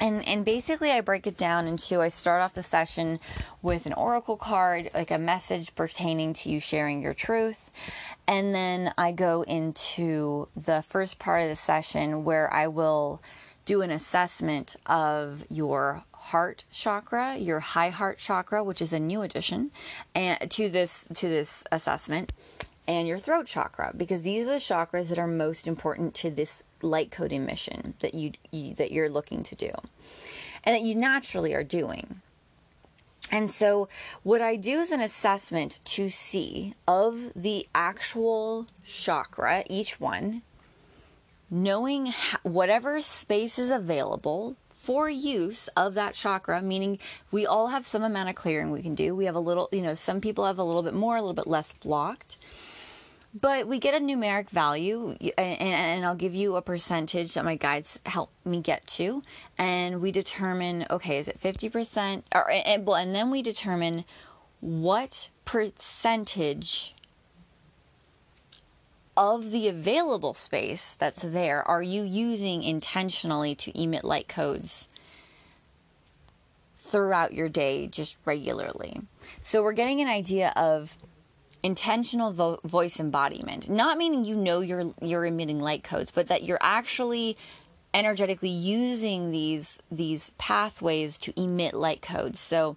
and 0.00 0.26
and 0.26 0.44
basically 0.44 0.90
I 0.90 1.00
break 1.00 1.26
it 1.26 1.36
down 1.36 1.66
into 1.66 2.00
I 2.00 2.08
start 2.08 2.42
off 2.42 2.54
the 2.54 2.62
session 2.62 3.20
with 3.62 3.86
an 3.86 3.92
oracle 3.92 4.36
card, 4.36 4.90
like 4.94 5.10
a 5.10 5.18
message 5.18 5.74
pertaining 5.74 6.32
to 6.34 6.50
you 6.50 6.60
sharing 6.60 7.02
your 7.02 7.14
truth. 7.14 7.70
And 8.26 8.54
then 8.54 8.92
I 8.98 9.12
go 9.12 9.42
into 9.42 10.48
the 10.56 10.82
first 10.82 11.18
part 11.18 11.42
of 11.42 11.48
the 11.48 11.56
session 11.56 12.24
where 12.24 12.52
I 12.52 12.68
will 12.68 13.22
do 13.64 13.82
an 13.82 13.90
assessment 13.90 14.76
of 14.86 15.44
your 15.50 16.02
heart 16.12 16.64
chakra, 16.70 17.36
your 17.36 17.60
high 17.60 17.90
heart 17.90 18.18
chakra, 18.18 18.64
which 18.64 18.80
is 18.80 18.94
a 18.94 18.98
new 18.98 19.22
addition, 19.22 19.70
and 20.14 20.50
to 20.50 20.68
this 20.68 21.06
to 21.14 21.28
this 21.28 21.64
assessment, 21.70 22.32
and 22.88 23.06
your 23.06 23.18
throat 23.18 23.46
chakra, 23.46 23.92
because 23.94 24.22
these 24.22 24.44
are 24.46 24.52
the 24.52 24.54
chakras 24.54 25.10
that 25.10 25.18
are 25.18 25.26
most 25.26 25.66
important 25.66 26.14
to 26.14 26.30
this 26.30 26.64
light 26.80 27.10
code 27.10 27.32
emission 27.32 27.92
that 28.00 28.14
you, 28.14 28.32
you 28.50 28.74
that 28.74 28.90
you're 28.90 29.10
looking 29.10 29.42
to 29.42 29.54
do, 29.54 29.70
and 30.64 30.74
that 30.74 30.82
you 30.82 30.94
naturally 30.94 31.52
are 31.54 31.62
doing. 31.62 32.22
And 33.30 33.50
so, 33.50 33.90
what 34.22 34.40
I 34.40 34.56
do 34.56 34.80
is 34.80 34.90
an 34.90 35.02
assessment 35.02 35.80
to 35.84 36.08
see 36.08 36.74
of 36.88 37.30
the 37.36 37.68
actual 37.74 38.66
chakra, 38.86 39.64
each 39.68 40.00
one, 40.00 40.40
knowing 41.50 42.14
whatever 42.42 43.02
space 43.02 43.58
is 43.58 43.70
available 43.70 44.56
for 44.70 45.10
use 45.10 45.68
of 45.76 45.92
that 45.92 46.14
chakra, 46.14 46.62
meaning 46.62 46.98
we 47.30 47.44
all 47.44 47.66
have 47.66 47.86
some 47.86 48.02
amount 48.02 48.30
of 48.30 48.34
clearing 48.34 48.70
we 48.70 48.80
can 48.80 48.94
do. 48.94 49.14
We 49.14 49.26
have 49.26 49.34
a 49.34 49.40
little, 49.40 49.68
you 49.70 49.82
know, 49.82 49.94
some 49.94 50.22
people 50.22 50.46
have 50.46 50.58
a 50.58 50.64
little 50.64 50.82
bit 50.82 50.94
more, 50.94 51.16
a 51.16 51.20
little 51.20 51.34
bit 51.34 51.46
less 51.46 51.74
blocked. 51.74 52.38
But 53.34 53.68
we 53.68 53.78
get 53.78 53.94
a 53.94 53.98
numeric 53.98 54.48
value, 54.48 55.16
and, 55.36 55.60
and, 55.60 56.06
I'll 56.06 56.14
give 56.14 56.34
you 56.34 56.56
a 56.56 56.62
percentage 56.62 57.34
that 57.34 57.44
my 57.44 57.56
guides 57.56 58.00
help 58.06 58.30
me 58.44 58.60
get 58.60 58.86
to. 58.88 59.22
And 59.58 60.00
we 60.00 60.12
determine 60.12 60.86
okay, 60.90 61.18
is 61.18 61.28
it 61.28 61.40
50%? 61.40 62.22
Or, 62.34 62.50
and, 62.50 62.88
and 62.88 63.14
then 63.14 63.30
we 63.30 63.42
determine 63.42 64.06
what 64.60 65.28
percentage 65.44 66.94
of 69.16 69.50
the 69.50 69.68
available 69.68 70.32
space 70.32 70.94
that's 70.94 71.22
there 71.22 71.66
are 71.66 71.82
you 71.82 72.04
using 72.04 72.62
intentionally 72.62 73.54
to 73.54 73.78
emit 73.78 74.04
light 74.04 74.28
codes 74.28 74.86
throughout 76.76 77.34
your 77.34 77.48
day 77.48 77.86
just 77.88 78.16
regularly. 78.24 79.00
So 79.42 79.62
we're 79.62 79.72
getting 79.72 80.00
an 80.00 80.08
idea 80.08 80.52
of 80.56 80.96
intentional 81.62 82.32
vo- 82.32 82.60
voice 82.64 83.00
embodiment. 83.00 83.68
Not 83.68 83.98
meaning 83.98 84.24
you 84.24 84.36
know 84.36 84.60
you're 84.60 84.92
you're 85.00 85.26
emitting 85.26 85.60
light 85.60 85.82
codes, 85.82 86.10
but 86.10 86.28
that 86.28 86.42
you're 86.44 86.58
actually 86.60 87.36
energetically 87.94 88.48
using 88.48 89.30
these 89.30 89.78
these 89.90 90.30
pathways 90.38 91.18
to 91.18 91.40
emit 91.40 91.74
light 91.74 92.02
codes. 92.02 92.40
So 92.40 92.76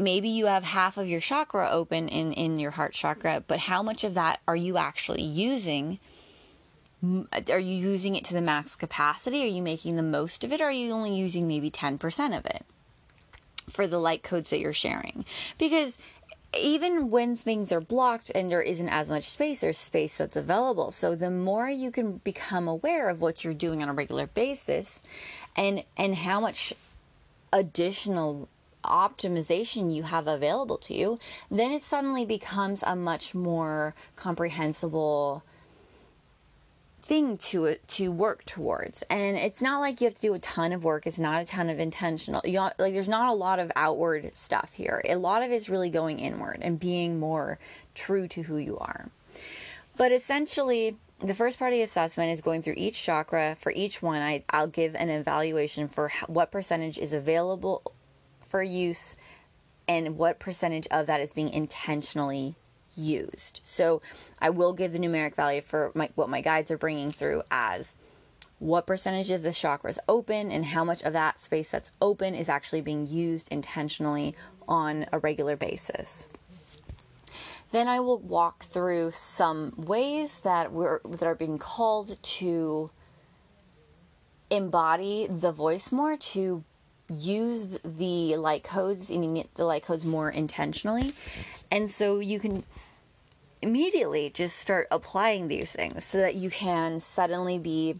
maybe 0.00 0.28
you 0.28 0.46
have 0.46 0.64
half 0.64 0.96
of 0.96 1.08
your 1.08 1.20
chakra 1.20 1.68
open 1.70 2.08
in 2.08 2.32
in 2.32 2.58
your 2.58 2.72
heart 2.72 2.92
chakra 2.92 3.42
but 3.46 3.60
how 3.60 3.82
much 3.82 4.04
of 4.04 4.14
that 4.14 4.40
are 4.46 4.56
you 4.56 4.76
actually 4.76 5.22
using 5.22 5.98
are 7.50 7.58
you 7.58 7.76
using 7.76 8.14
it 8.14 8.24
to 8.24 8.34
the 8.34 8.40
max 8.40 8.76
capacity 8.76 9.42
are 9.42 9.48
you 9.48 9.62
making 9.62 9.96
the 9.96 10.02
most 10.02 10.44
of 10.44 10.52
it 10.52 10.60
or 10.60 10.64
are 10.64 10.72
you 10.72 10.92
only 10.92 11.14
using 11.14 11.46
maybe 11.48 11.70
10% 11.70 12.36
of 12.36 12.44
it 12.46 12.64
for 13.68 13.86
the 13.86 13.98
light 13.98 14.22
codes 14.22 14.50
that 14.50 14.60
you're 14.60 14.72
sharing 14.72 15.24
because 15.58 15.96
even 16.54 17.10
when 17.10 17.36
things 17.36 17.72
are 17.72 17.80
blocked 17.80 18.30
and 18.34 18.50
there 18.50 18.62
isn't 18.62 18.88
as 18.88 19.08
much 19.10 19.30
space, 19.30 19.60
there's 19.60 19.78
space 19.78 20.18
that's 20.18 20.36
available. 20.36 20.90
So 20.90 21.14
the 21.14 21.30
more 21.30 21.68
you 21.68 21.90
can 21.90 22.18
become 22.18 22.68
aware 22.68 23.08
of 23.08 23.20
what 23.20 23.44
you're 23.44 23.54
doing 23.54 23.82
on 23.82 23.88
a 23.88 23.92
regular 23.92 24.26
basis 24.26 25.02
and 25.54 25.84
and 25.96 26.14
how 26.14 26.40
much 26.40 26.72
additional 27.52 28.48
optimization 28.84 29.94
you 29.94 30.04
have 30.04 30.28
available 30.28 30.78
to 30.78 30.94
you, 30.94 31.18
then 31.50 31.72
it 31.72 31.82
suddenly 31.82 32.24
becomes 32.24 32.82
a 32.82 32.94
much 32.94 33.34
more 33.34 33.94
comprehensible 34.14 35.42
thing 37.06 37.38
to 37.38 37.76
to 37.76 38.10
work 38.10 38.44
towards. 38.44 39.02
And 39.08 39.36
it's 39.36 39.62
not 39.62 39.80
like 39.80 40.00
you 40.00 40.06
have 40.06 40.16
to 40.16 40.20
do 40.20 40.34
a 40.34 40.40
ton 40.40 40.72
of 40.72 40.82
work. 40.82 41.06
It's 41.06 41.18
not 41.18 41.40
a 41.40 41.44
ton 41.44 41.70
of 41.70 41.78
intentional. 41.78 42.42
You 42.44 42.54
know, 42.54 42.72
like 42.78 42.94
there's 42.94 43.08
not 43.08 43.28
a 43.28 43.34
lot 43.34 43.58
of 43.60 43.70
outward 43.76 44.36
stuff 44.36 44.72
here. 44.72 45.00
A 45.08 45.14
lot 45.16 45.42
of 45.42 45.50
it's 45.52 45.68
really 45.68 45.88
going 45.88 46.18
inward 46.18 46.58
and 46.62 46.80
being 46.80 47.18
more 47.18 47.58
true 47.94 48.26
to 48.28 48.42
who 48.42 48.56
you 48.56 48.76
are. 48.78 49.08
But 49.96 50.12
essentially 50.12 50.96
the 51.20 51.34
first 51.34 51.58
part 51.58 51.72
of 51.72 51.78
the 51.78 51.82
assessment 51.82 52.32
is 52.32 52.40
going 52.42 52.62
through 52.62 52.74
each 52.76 53.00
chakra. 53.02 53.56
For 53.60 53.72
each 53.72 54.02
one 54.02 54.20
I, 54.20 54.42
i'll 54.50 54.66
give 54.66 54.94
an 54.96 55.08
evaluation 55.08 55.88
for 55.88 56.12
what 56.26 56.50
percentage 56.50 56.98
is 56.98 57.12
available 57.12 57.92
for 58.46 58.62
use 58.62 59.16
and 59.88 60.18
what 60.18 60.40
percentage 60.40 60.88
of 60.90 61.06
that 61.06 61.20
is 61.20 61.32
being 61.32 61.48
intentionally 61.50 62.56
used. 62.96 63.60
So 63.64 64.02
I 64.40 64.50
will 64.50 64.72
give 64.72 64.92
the 64.92 64.98
numeric 64.98 65.34
value 65.34 65.60
for 65.60 65.92
my, 65.94 66.10
what 66.14 66.28
my 66.28 66.40
guides 66.40 66.70
are 66.70 66.78
bringing 66.78 67.10
through 67.10 67.42
as 67.50 67.96
what 68.58 68.86
percentage 68.86 69.30
of 69.30 69.42
the 69.42 69.50
chakras 69.50 69.98
open 70.08 70.50
and 70.50 70.64
how 70.66 70.82
much 70.82 71.02
of 71.02 71.12
that 71.12 71.42
space 71.42 71.70
that's 71.70 71.90
open 72.00 72.34
is 72.34 72.48
actually 72.48 72.80
being 72.80 73.06
used 73.06 73.48
intentionally 73.52 74.34
on 74.66 75.06
a 75.12 75.18
regular 75.18 75.56
basis. 75.56 76.28
Then 77.72 77.88
I 77.88 78.00
will 78.00 78.18
walk 78.18 78.64
through 78.64 79.10
some 79.10 79.74
ways 79.76 80.40
that 80.40 80.72
we're 80.72 81.00
that 81.04 81.24
are 81.24 81.34
being 81.34 81.58
called 81.58 82.22
to 82.22 82.90
embody 84.50 85.26
the 85.28 85.52
voice 85.52 85.90
more 85.90 86.16
to 86.16 86.64
use 87.08 87.78
the 87.84 88.36
light 88.36 88.64
codes 88.64 89.10
and 89.10 89.44
the 89.54 89.64
light 89.64 89.82
codes 89.82 90.04
more 90.04 90.30
intentionally. 90.30 91.12
And 91.70 91.90
so 91.90 92.20
you 92.20 92.38
can 92.38 92.64
immediately 93.66 94.30
just 94.30 94.56
start 94.56 94.86
applying 94.90 95.48
these 95.48 95.72
things 95.72 96.04
so 96.04 96.18
that 96.18 96.36
you 96.36 96.50
can 96.50 97.00
suddenly 97.00 97.58
be 97.58 97.96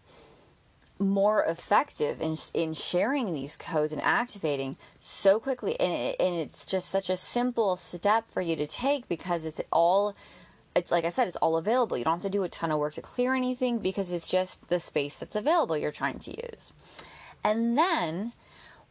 more 0.99 1.44
effective 1.44 2.23
in 2.23 2.37
in 2.54 2.73
sharing 2.73 3.35
these 3.35 3.56
codes 3.56 3.92
and 3.92 4.00
activating 4.00 4.76
so 5.00 5.38
quickly. 5.38 5.78
And 5.78 5.92
it, 5.92 6.16
and 6.18 6.35
it's 6.35 6.64
just 6.64 6.88
such 6.88 7.11
a 7.11 7.16
simple 7.16 7.76
step 7.76 8.30
for 8.30 8.40
you 8.40 8.56
to 8.56 8.66
take 8.66 9.08
because 9.08 9.44
it's 9.44 9.61
all 9.70 10.14
it's 10.75 10.90
like 10.90 11.04
I 11.04 11.11
said 11.11 11.28
it's 11.28 11.37
all 11.38 11.56
available. 11.56 11.99
You 11.99 12.04
don't 12.04 12.14
have 12.14 12.23
to 12.23 12.30
do 12.30 12.44
a 12.44 12.49
ton 12.49 12.70
of 12.70 12.78
work 12.78 12.94
to 12.94 13.02
clear 13.02 13.35
anything 13.35 13.78
because 13.78 14.12
it's 14.12 14.28
just 14.28 14.68
the 14.68 14.80
space 14.80 15.18
that's 15.18 15.37
available 15.37 15.76
you're 15.76 15.92
trying 15.92 16.18
to 16.20 16.30
use. 16.30 16.73
And 17.44 17.76
then 17.76 18.32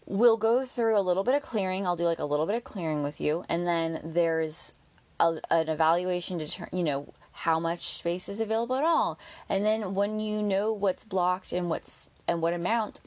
we'll 0.05 0.37
go 0.37 0.65
through 0.65 0.97
a 0.97 1.01
little 1.01 1.23
bit 1.23 1.35
of 1.35 1.41
clearing. 1.41 1.87
I'll 1.87 1.95
do 1.95 2.05
like 2.05 2.19
a 2.19 2.25
little 2.25 2.45
bit 2.45 2.55
of 2.55 2.63
clearing 2.63 3.01
with 3.01 3.19
you, 3.19 3.45
and 3.49 3.65
then 3.65 4.01
there's 4.03 4.73
a, 5.19 5.39
an 5.49 5.69
evaluation 5.69 6.39
to 6.39 6.45
determine, 6.45 6.77
you 6.77 6.83
know, 6.83 7.13
how 7.31 7.59
much 7.59 7.97
space 7.97 8.29
is 8.29 8.39
available 8.39 8.75
at 8.75 8.83
all. 8.83 9.19
And 9.49 9.65
then 9.65 9.93
when 9.93 10.19
you 10.19 10.41
know 10.41 10.71
what's 10.71 11.03
blocked 11.03 11.51
and 11.51 11.69
what's 11.69 12.09
and 12.27 12.41
what 12.41 12.53
amount, 12.53 13.01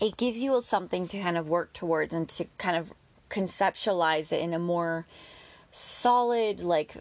it 0.00 0.16
gives 0.16 0.40
you 0.40 0.60
something 0.62 1.08
to 1.08 1.20
kind 1.20 1.36
of 1.36 1.48
work 1.48 1.72
towards 1.72 2.12
and 2.12 2.28
to 2.30 2.46
kind 2.58 2.76
of 2.76 2.92
conceptualize 3.28 4.32
it 4.32 4.40
in 4.40 4.52
a 4.52 4.58
more 4.58 5.06
solid, 5.72 6.60
like 6.60 6.94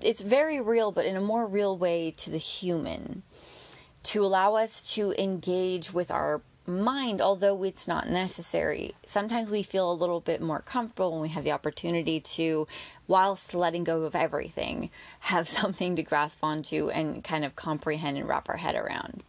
it's 0.00 0.20
very 0.20 0.60
real, 0.60 0.90
but 0.90 1.06
in 1.06 1.16
a 1.16 1.20
more 1.20 1.46
real 1.46 1.76
way 1.76 2.10
to 2.10 2.30
the 2.30 2.38
human 2.38 3.22
to 4.04 4.24
allow 4.24 4.54
us 4.54 4.94
to 4.94 5.14
engage 5.20 5.92
with 5.92 6.10
our 6.10 6.42
mind, 6.66 7.20
although 7.20 7.62
it's 7.62 7.86
not 7.86 8.08
necessary. 8.08 8.94
Sometimes 9.04 9.50
we 9.50 9.62
feel 9.62 9.90
a 9.90 9.92
little 9.92 10.20
bit 10.20 10.40
more 10.40 10.60
comfortable 10.60 11.12
when 11.12 11.20
we 11.20 11.28
have 11.30 11.44
the 11.44 11.52
opportunity 11.52 12.20
to, 12.20 12.66
whilst 13.06 13.54
letting 13.54 13.84
go 13.84 14.02
of 14.02 14.14
everything, 14.14 14.90
have 15.20 15.48
something 15.48 15.96
to 15.96 16.02
grasp 16.02 16.40
onto 16.42 16.90
and 16.90 17.22
kind 17.22 17.44
of 17.44 17.56
comprehend 17.56 18.16
and 18.16 18.28
wrap 18.28 18.48
our 18.48 18.56
head 18.56 18.74
around. 18.74 19.22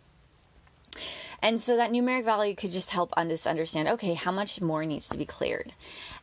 And 1.41 1.61
so 1.61 1.75
that 1.75 1.91
numeric 1.91 2.23
value 2.23 2.55
could 2.55 2.71
just 2.71 2.89
help 2.91 3.13
us 3.17 3.45
understand 3.45 3.87
okay, 3.87 4.13
how 4.13 4.31
much 4.31 4.61
more 4.61 4.85
needs 4.85 5.07
to 5.09 5.17
be 5.17 5.25
cleared. 5.25 5.73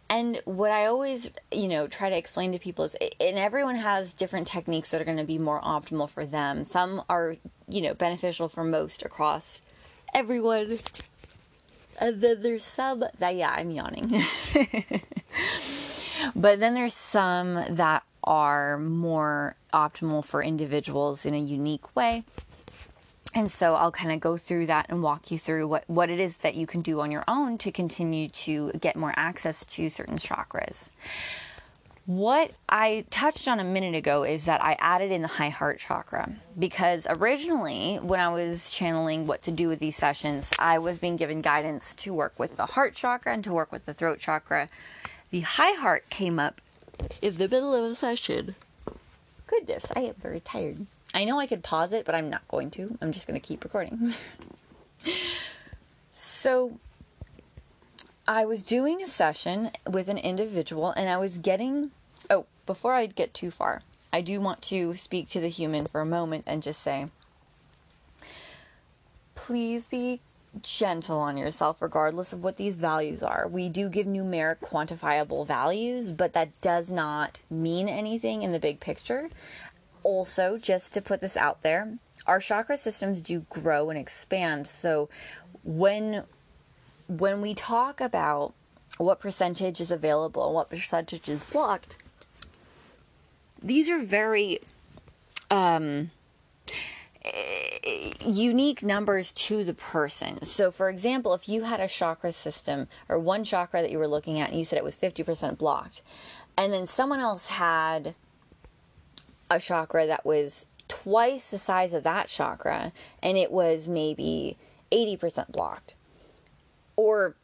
And 0.08 0.40
what 0.44 0.70
I 0.70 0.86
always, 0.86 1.30
you 1.50 1.68
know, 1.68 1.86
try 1.86 2.10
to 2.10 2.16
explain 2.16 2.52
to 2.52 2.58
people 2.58 2.84
is, 2.84 2.96
and 3.20 3.38
everyone 3.38 3.76
has 3.76 4.12
different 4.12 4.46
techniques 4.46 4.90
that 4.90 5.00
are 5.00 5.04
going 5.04 5.18
to 5.18 5.24
be 5.24 5.38
more 5.38 5.60
optimal 5.60 6.10
for 6.10 6.26
them. 6.26 6.64
Some 6.64 7.02
are, 7.08 7.36
you 7.68 7.82
know, 7.82 7.94
beneficial 7.94 8.48
for 8.48 8.64
most 8.64 9.02
across 9.04 9.62
everyone. 10.12 10.78
And 11.98 12.20
then 12.20 12.42
there's 12.42 12.64
some 12.64 13.04
that, 13.18 13.36
yeah, 13.36 13.50
I'm 13.50 13.70
yawning. 13.70 14.22
but 16.34 16.60
then 16.60 16.74
there's 16.74 16.94
some 16.94 17.54
that 17.70 18.02
are 18.24 18.78
more 18.78 19.56
optimal 19.72 20.24
for 20.24 20.42
individuals 20.42 21.26
in 21.26 21.34
a 21.34 21.40
unique 21.40 21.94
way. 21.96 22.24
And 23.34 23.50
so 23.50 23.74
I'll 23.74 23.92
kind 23.92 24.12
of 24.12 24.20
go 24.20 24.36
through 24.36 24.66
that 24.66 24.86
and 24.90 25.02
walk 25.02 25.30
you 25.30 25.38
through 25.38 25.66
what, 25.66 25.84
what 25.86 26.10
it 26.10 26.20
is 26.20 26.38
that 26.38 26.54
you 26.54 26.66
can 26.66 26.82
do 26.82 27.00
on 27.00 27.10
your 27.10 27.24
own 27.26 27.56
to 27.58 27.72
continue 27.72 28.28
to 28.28 28.72
get 28.72 28.94
more 28.94 29.14
access 29.16 29.64
to 29.66 29.88
certain 29.88 30.18
chakras. 30.18 30.88
What 32.12 32.50
I 32.68 33.06
touched 33.08 33.48
on 33.48 33.58
a 33.58 33.64
minute 33.64 33.94
ago 33.94 34.22
is 34.22 34.44
that 34.44 34.62
I 34.62 34.76
added 34.80 35.10
in 35.10 35.22
the 35.22 35.28
high 35.28 35.48
heart 35.48 35.78
chakra 35.78 36.30
because 36.58 37.06
originally, 37.08 37.96
when 38.02 38.20
I 38.20 38.28
was 38.28 38.70
channeling 38.70 39.26
what 39.26 39.40
to 39.44 39.50
do 39.50 39.66
with 39.66 39.78
these 39.78 39.96
sessions, 39.96 40.50
I 40.58 40.78
was 40.78 40.98
being 40.98 41.16
given 41.16 41.40
guidance 41.40 41.94
to 41.94 42.12
work 42.12 42.38
with 42.38 42.58
the 42.58 42.66
heart 42.66 42.94
chakra 42.94 43.32
and 43.32 43.42
to 43.44 43.54
work 43.54 43.72
with 43.72 43.86
the 43.86 43.94
throat 43.94 44.18
chakra. 44.18 44.68
The 45.30 45.40
high 45.40 45.72
heart 45.72 46.10
came 46.10 46.38
up 46.38 46.60
in 47.22 47.38
the 47.38 47.48
middle 47.48 47.74
of 47.74 47.90
a 47.90 47.94
session. 47.94 48.56
Goodness, 49.46 49.86
I 49.96 50.00
am 50.00 50.14
very 50.16 50.40
tired. 50.40 50.84
I 51.14 51.24
know 51.24 51.40
I 51.40 51.46
could 51.46 51.62
pause 51.62 51.94
it, 51.94 52.04
but 52.04 52.14
I'm 52.14 52.28
not 52.28 52.46
going 52.46 52.70
to. 52.72 52.98
I'm 53.00 53.12
just 53.12 53.26
going 53.26 53.40
to 53.40 53.46
keep 53.46 53.64
recording. 53.64 54.12
so, 56.12 56.78
I 58.28 58.44
was 58.44 58.62
doing 58.62 59.00
a 59.00 59.06
session 59.06 59.70
with 59.90 60.10
an 60.10 60.18
individual 60.18 60.90
and 60.90 61.08
I 61.08 61.16
was 61.16 61.38
getting. 61.38 61.90
Oh, 62.32 62.46
before 62.66 62.94
I 62.94 63.06
get 63.06 63.34
too 63.34 63.52
far, 63.52 63.82
I 64.12 64.20
do 64.20 64.40
want 64.40 64.62
to 64.62 64.96
speak 64.96 65.28
to 65.28 65.40
the 65.40 65.48
human 65.48 65.86
for 65.86 66.00
a 66.00 66.06
moment 66.06 66.44
and 66.46 66.62
just 66.62 66.82
say 66.82 67.06
please 69.34 69.88
be 69.88 70.20
gentle 70.62 71.18
on 71.18 71.36
yourself 71.36 71.80
regardless 71.80 72.32
of 72.32 72.42
what 72.42 72.56
these 72.56 72.76
values 72.76 73.22
are. 73.22 73.48
We 73.48 73.68
do 73.68 73.88
give 73.88 74.06
numeric 74.06 74.60
quantifiable 74.60 75.46
values, 75.46 76.10
but 76.10 76.32
that 76.34 76.60
does 76.60 76.90
not 76.90 77.40
mean 77.50 77.88
anything 77.88 78.42
in 78.42 78.52
the 78.52 78.58
big 78.58 78.78
picture 78.78 79.30
also, 80.02 80.58
just 80.58 80.94
to 80.94 81.02
put 81.02 81.20
this 81.20 81.36
out 81.36 81.62
there, 81.62 81.98
our 82.26 82.40
chakra 82.40 82.76
systems 82.76 83.20
do 83.20 83.40
grow 83.48 83.90
and 83.90 83.98
expand. 83.98 84.66
So 84.66 85.08
when 85.64 86.24
when 87.08 87.40
we 87.40 87.54
talk 87.54 88.00
about 88.00 88.54
what 88.98 89.20
percentage 89.20 89.80
is 89.80 89.90
available 89.90 90.46
and 90.46 90.54
what 90.54 90.70
percentage 90.70 91.28
is 91.28 91.44
blocked, 91.44 91.96
these 93.62 93.88
are 93.88 93.98
very 93.98 94.60
um, 95.50 96.10
unique 98.24 98.82
numbers 98.82 99.30
to 99.32 99.64
the 99.64 99.74
person. 99.74 100.42
So, 100.44 100.70
for 100.70 100.88
example, 100.88 101.34
if 101.34 101.48
you 101.48 101.62
had 101.62 101.80
a 101.80 101.88
chakra 101.88 102.32
system 102.32 102.88
or 103.08 103.18
one 103.18 103.44
chakra 103.44 103.82
that 103.82 103.90
you 103.90 103.98
were 103.98 104.08
looking 104.08 104.40
at 104.40 104.50
and 104.50 104.58
you 104.58 104.64
said 104.64 104.78
it 104.78 104.84
was 104.84 104.96
50% 104.96 105.58
blocked, 105.58 106.02
and 106.56 106.72
then 106.72 106.86
someone 106.86 107.20
else 107.20 107.46
had 107.46 108.14
a 109.50 109.60
chakra 109.60 110.06
that 110.06 110.24
was 110.24 110.66
twice 110.88 111.50
the 111.50 111.58
size 111.58 111.94
of 111.94 112.02
that 112.02 112.26
chakra 112.26 112.92
and 113.22 113.38
it 113.38 113.50
was 113.50 113.88
maybe 113.88 114.56
80% 114.90 115.50
blocked. 115.50 115.94
Or 116.96 117.34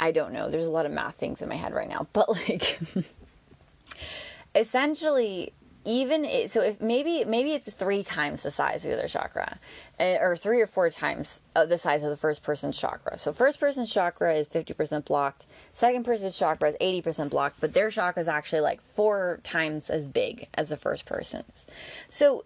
I 0.00 0.10
don't 0.10 0.32
know, 0.32 0.50
there's 0.50 0.66
a 0.66 0.70
lot 0.70 0.86
of 0.86 0.92
math 0.92 1.16
things 1.16 1.42
in 1.42 1.48
my 1.48 1.54
head 1.54 1.74
right 1.74 1.88
now, 1.88 2.06
but 2.12 2.28
like 2.28 2.78
essentially 4.54 5.52
even 5.84 6.24
it, 6.24 6.50
so 6.50 6.62
if 6.62 6.80
maybe 6.80 7.24
maybe 7.24 7.52
it's 7.52 7.72
three 7.72 8.02
times 8.02 8.42
the 8.42 8.50
size 8.50 8.84
of 8.84 8.90
the 8.90 8.98
other 8.98 9.08
chakra 9.08 9.58
eh, 9.98 10.16
or 10.20 10.36
three 10.36 10.60
or 10.60 10.66
four 10.66 10.88
times 10.90 11.40
the 11.54 11.78
size 11.78 12.02
of 12.02 12.10
the 12.10 12.16
first 12.16 12.42
person's 12.42 12.78
chakra. 12.78 13.18
So 13.18 13.32
first 13.32 13.60
person's 13.60 13.92
chakra 13.92 14.34
is 14.34 14.48
50% 14.48 15.04
blocked 15.04 15.46
second 15.72 16.04
person's 16.04 16.38
chakra 16.38 16.70
is 16.70 16.76
80% 16.80 17.30
blocked 17.30 17.60
but 17.60 17.74
their 17.74 17.90
chakra 17.90 18.20
is 18.20 18.28
actually 18.28 18.60
like 18.60 18.80
four 18.94 19.40
times 19.42 19.90
as 19.90 20.06
big 20.06 20.48
as 20.54 20.70
the 20.70 20.76
first 20.76 21.04
person's. 21.04 21.66
So 22.08 22.44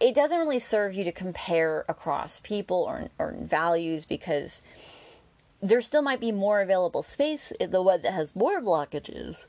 it 0.00 0.14
doesn't 0.14 0.38
really 0.38 0.58
serve 0.58 0.94
you 0.94 1.04
to 1.04 1.12
compare 1.12 1.84
across 1.88 2.40
people 2.40 2.78
or, 2.78 3.08
or 3.18 3.36
values 3.40 4.04
because 4.04 4.60
there 5.62 5.80
still 5.80 6.02
might 6.02 6.20
be 6.20 6.32
more 6.32 6.60
available 6.60 7.02
space 7.02 7.52
in 7.52 7.70
the 7.70 7.80
one 7.80 8.02
that 8.02 8.12
has 8.12 8.36
more 8.36 8.60
blockages. 8.60 9.46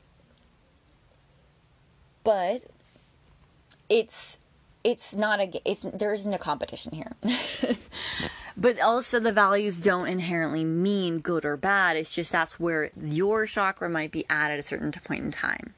But 2.24 2.62
it's 3.88 4.38
it's 4.84 5.14
not 5.14 5.40
a 5.40 5.60
it's 5.64 5.82
there 5.82 6.12
isn't 6.12 6.32
a 6.32 6.38
competition 6.38 6.92
here. 6.92 7.16
But 8.56 8.80
also 8.80 9.20
the 9.20 9.32
values 9.32 9.80
don't 9.82 10.08
inherently 10.08 10.64
mean 10.64 11.18
good 11.18 11.44
or 11.44 11.58
bad. 11.58 11.96
It's 11.96 12.12
just 12.12 12.32
that's 12.32 12.58
where 12.58 12.90
your 12.98 13.44
chakra 13.44 13.90
might 13.90 14.12
be 14.12 14.24
at 14.30 14.50
at 14.50 14.58
a 14.58 14.62
certain 14.62 14.90
point 14.92 15.24
in 15.24 15.30
time. 15.30 15.74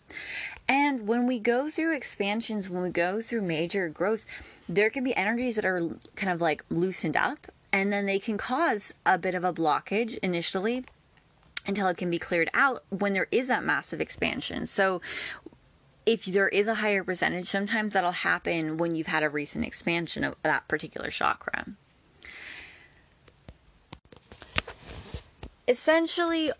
And 0.68 1.08
when 1.08 1.26
we 1.26 1.40
go 1.40 1.68
through 1.68 1.96
expansions 1.96 2.70
when 2.70 2.82
we 2.82 2.90
go 2.90 3.20
through 3.20 3.42
major 3.42 3.88
growth 3.88 4.24
there 4.68 4.90
can 4.90 5.02
be 5.02 5.16
energies 5.16 5.56
that 5.56 5.64
are 5.64 5.80
kind 6.14 6.30
of 6.30 6.40
like 6.40 6.62
loosened 6.68 7.16
up 7.16 7.46
and 7.72 7.92
then 7.92 8.06
they 8.06 8.18
can 8.18 8.36
cause 8.36 8.94
a 9.06 9.16
bit 9.18 9.34
of 9.34 9.44
a 9.44 9.52
blockage 9.52 10.18
initially 10.18 10.84
until 11.66 11.88
it 11.88 11.96
can 11.96 12.10
be 12.10 12.18
cleared 12.18 12.50
out 12.52 12.84
when 12.90 13.12
there 13.12 13.28
is 13.30 13.48
that 13.48 13.64
massive 13.64 14.00
expansion. 14.00 14.66
So 14.66 15.00
if 16.08 16.24
there 16.24 16.48
is 16.48 16.66
a 16.66 16.76
higher 16.76 17.04
percentage, 17.04 17.48
sometimes 17.48 17.92
that'll 17.92 18.12
happen 18.12 18.78
when 18.78 18.94
you've 18.94 19.08
had 19.08 19.22
a 19.22 19.28
recent 19.28 19.62
expansion 19.62 20.24
of 20.24 20.36
that 20.42 20.66
particular 20.66 21.10
chakra. 21.10 21.66
Essentially, 25.68 26.50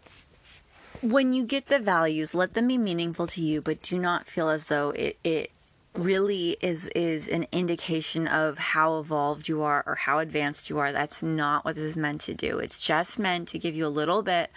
when 1.01 1.33
you 1.33 1.45
get 1.45 1.69
the 1.69 1.79
values, 1.79 2.35
let 2.35 2.53
them 2.53 2.69
be 2.69 2.77
meaningful 2.77 3.27
to 3.29 3.41
you, 3.41 3.63
but 3.63 3.81
do 3.81 3.99
not 3.99 4.27
feel 4.27 4.51
as 4.51 4.67
though 4.67 4.91
it, 4.91 5.17
it 5.25 5.51
really 5.95 6.57
is 6.61 6.89
is 6.89 7.29
an 7.29 7.47
indication 7.51 8.29
of 8.29 8.59
how 8.59 8.99
evolved 8.99 9.49
you 9.49 9.63
are 9.63 9.83
or 9.87 9.95
how 9.95 10.19
advanced 10.19 10.71
you 10.71 10.79
are. 10.79 10.93
That's 10.93 11.23
not 11.23 11.65
what 11.65 11.75
this 11.75 11.85
is 11.85 11.97
meant 11.97 12.21
to 12.23 12.35
do. 12.35 12.59
It's 12.59 12.81
just 12.81 13.19
meant 13.19 13.49
to 13.49 13.59
give 13.59 13.75
you 13.75 13.87
a 13.87 13.89
little 13.89 14.23
bit 14.23 14.51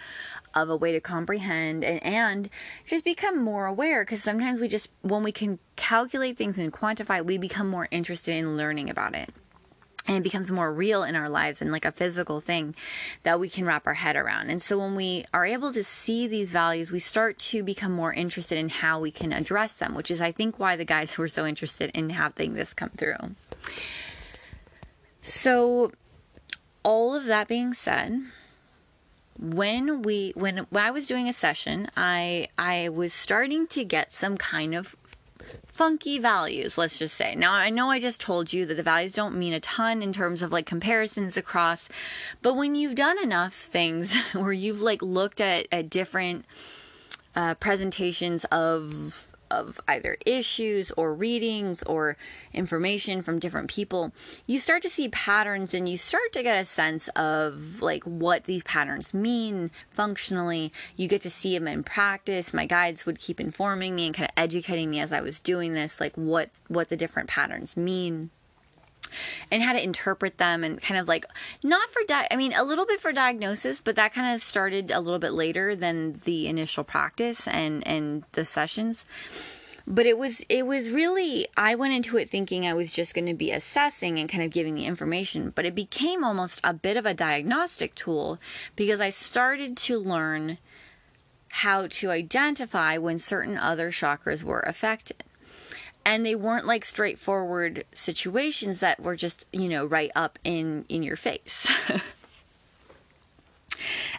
of 0.54 0.68
a 0.68 0.76
way 0.76 0.92
to 0.92 1.00
comprehend 1.00 1.84
and, 1.84 2.02
and 2.02 2.50
just 2.86 3.04
become 3.04 3.42
more 3.42 3.66
aware 3.66 4.04
because 4.04 4.22
sometimes 4.22 4.60
we 4.60 4.68
just 4.68 4.88
when 5.02 5.22
we 5.22 5.32
can 5.32 5.58
calculate 5.76 6.36
things 6.36 6.58
and 6.58 6.72
quantify 6.72 7.24
we 7.24 7.38
become 7.38 7.68
more 7.68 7.88
interested 7.90 8.34
in 8.34 8.56
learning 8.56 8.90
about 8.90 9.14
it 9.14 9.30
and 10.06 10.16
it 10.16 10.22
becomes 10.22 10.50
more 10.50 10.72
real 10.72 11.04
in 11.04 11.14
our 11.14 11.28
lives 11.28 11.60
and 11.60 11.70
like 11.70 11.84
a 11.84 11.92
physical 11.92 12.40
thing 12.40 12.74
that 13.22 13.38
we 13.38 13.48
can 13.48 13.64
wrap 13.64 13.86
our 13.86 13.94
head 13.94 14.16
around. 14.16 14.50
And 14.50 14.60
so 14.60 14.78
when 14.78 14.94
we 14.94 15.24
are 15.32 15.46
able 15.46 15.72
to 15.72 15.84
see 15.84 16.26
these 16.26 16.50
values, 16.50 16.90
we 16.90 16.98
start 16.98 17.38
to 17.38 17.62
become 17.62 17.92
more 17.92 18.12
interested 18.12 18.58
in 18.58 18.68
how 18.68 18.98
we 18.98 19.10
can 19.10 19.32
address 19.32 19.74
them, 19.74 19.94
which 19.94 20.10
is, 20.10 20.20
I 20.20 20.32
think, 20.32 20.58
why 20.58 20.76
the 20.76 20.84
guys 20.84 21.12
who 21.12 21.22
were 21.22 21.28
so 21.28 21.46
interested 21.46 21.90
in 21.94 22.10
having 22.10 22.54
this 22.54 22.74
come 22.74 22.90
through. 22.90 23.36
So, 25.22 25.92
all 26.82 27.14
of 27.14 27.26
that 27.26 27.46
being 27.46 27.74
said, 27.74 28.22
when 29.38 30.02
we 30.02 30.32
when, 30.34 30.66
when 30.70 30.84
I 30.84 30.90
was 30.90 31.06
doing 31.06 31.28
a 31.28 31.32
session, 31.32 31.88
I 31.96 32.48
I 32.58 32.88
was 32.88 33.12
starting 33.12 33.66
to 33.68 33.84
get 33.84 34.12
some 34.12 34.36
kind 34.36 34.74
of 34.74 34.96
funky 35.72 36.18
values, 36.18 36.76
let's 36.78 36.98
just 36.98 37.16
say. 37.16 37.34
Now, 37.34 37.52
I 37.52 37.70
know 37.70 37.90
I 37.90 37.98
just 37.98 38.20
told 38.20 38.52
you 38.52 38.66
that 38.66 38.74
the 38.74 38.82
values 38.82 39.12
don't 39.12 39.38
mean 39.38 39.52
a 39.52 39.60
ton 39.60 40.02
in 40.02 40.12
terms 40.12 40.42
of 40.42 40.52
like 40.52 40.66
comparisons 40.66 41.36
across, 41.36 41.88
but 42.42 42.54
when 42.54 42.74
you've 42.74 42.94
done 42.94 43.22
enough 43.22 43.54
things 43.54 44.14
where 44.32 44.52
you've 44.52 44.82
like 44.82 45.02
looked 45.02 45.40
at, 45.40 45.66
at 45.72 45.90
different 45.90 46.44
uh, 47.34 47.54
presentations 47.54 48.44
of 48.46 49.28
of 49.52 49.80
either 49.86 50.16
issues 50.24 50.90
or 50.92 51.14
readings 51.14 51.82
or 51.84 52.16
information 52.52 53.22
from 53.22 53.38
different 53.38 53.68
people, 53.68 54.12
you 54.46 54.58
start 54.58 54.82
to 54.82 54.88
see 54.88 55.08
patterns 55.08 55.74
and 55.74 55.88
you 55.88 55.96
start 55.96 56.32
to 56.32 56.42
get 56.42 56.60
a 56.60 56.64
sense 56.64 57.08
of 57.08 57.82
like 57.82 58.02
what 58.04 58.44
these 58.44 58.62
patterns 58.64 59.12
mean 59.12 59.70
functionally. 59.90 60.72
You 60.96 61.06
get 61.06 61.22
to 61.22 61.30
see 61.30 61.56
them 61.56 61.68
in 61.68 61.84
practice. 61.84 62.54
My 62.54 62.66
guides 62.66 63.04
would 63.06 63.18
keep 63.18 63.40
informing 63.40 63.94
me 63.94 64.06
and 64.06 64.14
kind 64.14 64.28
of 64.28 64.34
educating 64.36 64.90
me 64.90 65.00
as 65.00 65.12
I 65.12 65.20
was 65.20 65.38
doing 65.40 65.74
this, 65.74 66.00
like 66.00 66.16
what 66.16 66.50
what 66.68 66.88
the 66.88 66.96
different 66.96 67.28
patterns 67.28 67.76
mean 67.76 68.30
and 69.50 69.62
how 69.62 69.72
to 69.72 69.82
interpret 69.82 70.38
them 70.38 70.64
and 70.64 70.80
kind 70.80 71.00
of 71.00 71.08
like 71.08 71.26
not 71.62 71.90
for 71.90 72.02
di- 72.06 72.28
I 72.30 72.36
mean 72.36 72.52
a 72.52 72.64
little 72.64 72.86
bit 72.86 73.00
for 73.00 73.12
diagnosis, 73.12 73.80
but 73.80 73.96
that 73.96 74.12
kind 74.12 74.34
of 74.34 74.42
started 74.42 74.90
a 74.90 75.00
little 75.00 75.18
bit 75.18 75.32
later 75.32 75.74
than 75.76 76.20
the 76.24 76.48
initial 76.48 76.84
practice 76.84 77.46
and 77.48 77.86
and 77.86 78.24
the 78.32 78.44
sessions. 78.44 79.04
but 79.86 80.06
it 80.06 80.16
was 80.16 80.42
it 80.48 80.66
was 80.66 80.90
really 80.90 81.46
I 81.56 81.74
went 81.74 81.94
into 81.94 82.16
it 82.16 82.30
thinking 82.30 82.66
I 82.66 82.74
was 82.74 82.94
just 82.94 83.14
going 83.14 83.26
to 83.26 83.34
be 83.34 83.50
assessing 83.50 84.18
and 84.18 84.28
kind 84.28 84.44
of 84.44 84.50
giving 84.50 84.74
the 84.74 84.86
information, 84.86 85.50
but 85.50 85.64
it 85.64 85.74
became 85.74 86.22
almost 86.24 86.60
a 86.62 86.72
bit 86.72 86.96
of 86.96 87.06
a 87.06 87.14
diagnostic 87.14 87.94
tool 87.94 88.38
because 88.76 89.00
I 89.00 89.10
started 89.10 89.76
to 89.78 89.98
learn 89.98 90.58
how 91.52 91.86
to 91.86 92.10
identify 92.10 92.96
when 92.96 93.18
certain 93.18 93.58
other 93.58 93.90
chakras 93.90 94.42
were 94.42 94.60
affected. 94.60 95.24
And 96.04 96.26
they 96.26 96.34
weren't 96.34 96.66
like 96.66 96.84
straightforward 96.84 97.84
situations 97.94 98.80
that 98.80 99.00
were 99.00 99.16
just, 99.16 99.46
you 99.52 99.68
know, 99.68 99.84
right 99.84 100.10
up 100.14 100.38
in 100.44 100.84
in 100.88 101.02
your 101.02 101.16
face. 101.16 101.70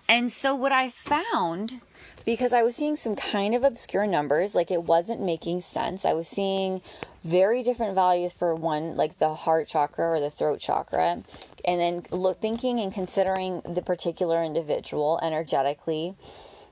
and 0.08 0.32
so 0.32 0.56
what 0.56 0.72
I 0.72 0.90
found 0.90 1.82
because 2.26 2.54
I 2.54 2.62
was 2.62 2.76
seeing 2.76 2.96
some 2.96 3.16
kind 3.16 3.54
of 3.54 3.64
obscure 3.64 4.08
numbers, 4.08 4.56
like 4.56 4.72
it 4.72 4.84
wasn't 4.84 5.22
making 5.22 5.62
sense. 5.62 6.06
I 6.06 6.14
was 6.14 6.28
seeing 6.28 6.82
very 7.24 7.64
different 7.64 7.96
values 7.96 8.32
for 8.32 8.56
one, 8.56 8.96
like 8.96 9.18
the 9.18 9.34
heart 9.34 9.68
chakra 9.68 10.10
or 10.10 10.20
the 10.20 10.30
throat 10.30 10.60
chakra, 10.60 11.24
and 11.66 11.80
then 11.80 12.04
look, 12.12 12.40
thinking 12.40 12.80
and 12.80 12.94
considering 12.94 13.62
the 13.62 13.82
particular 13.82 14.44
individual 14.44 15.20
energetically, 15.22 16.16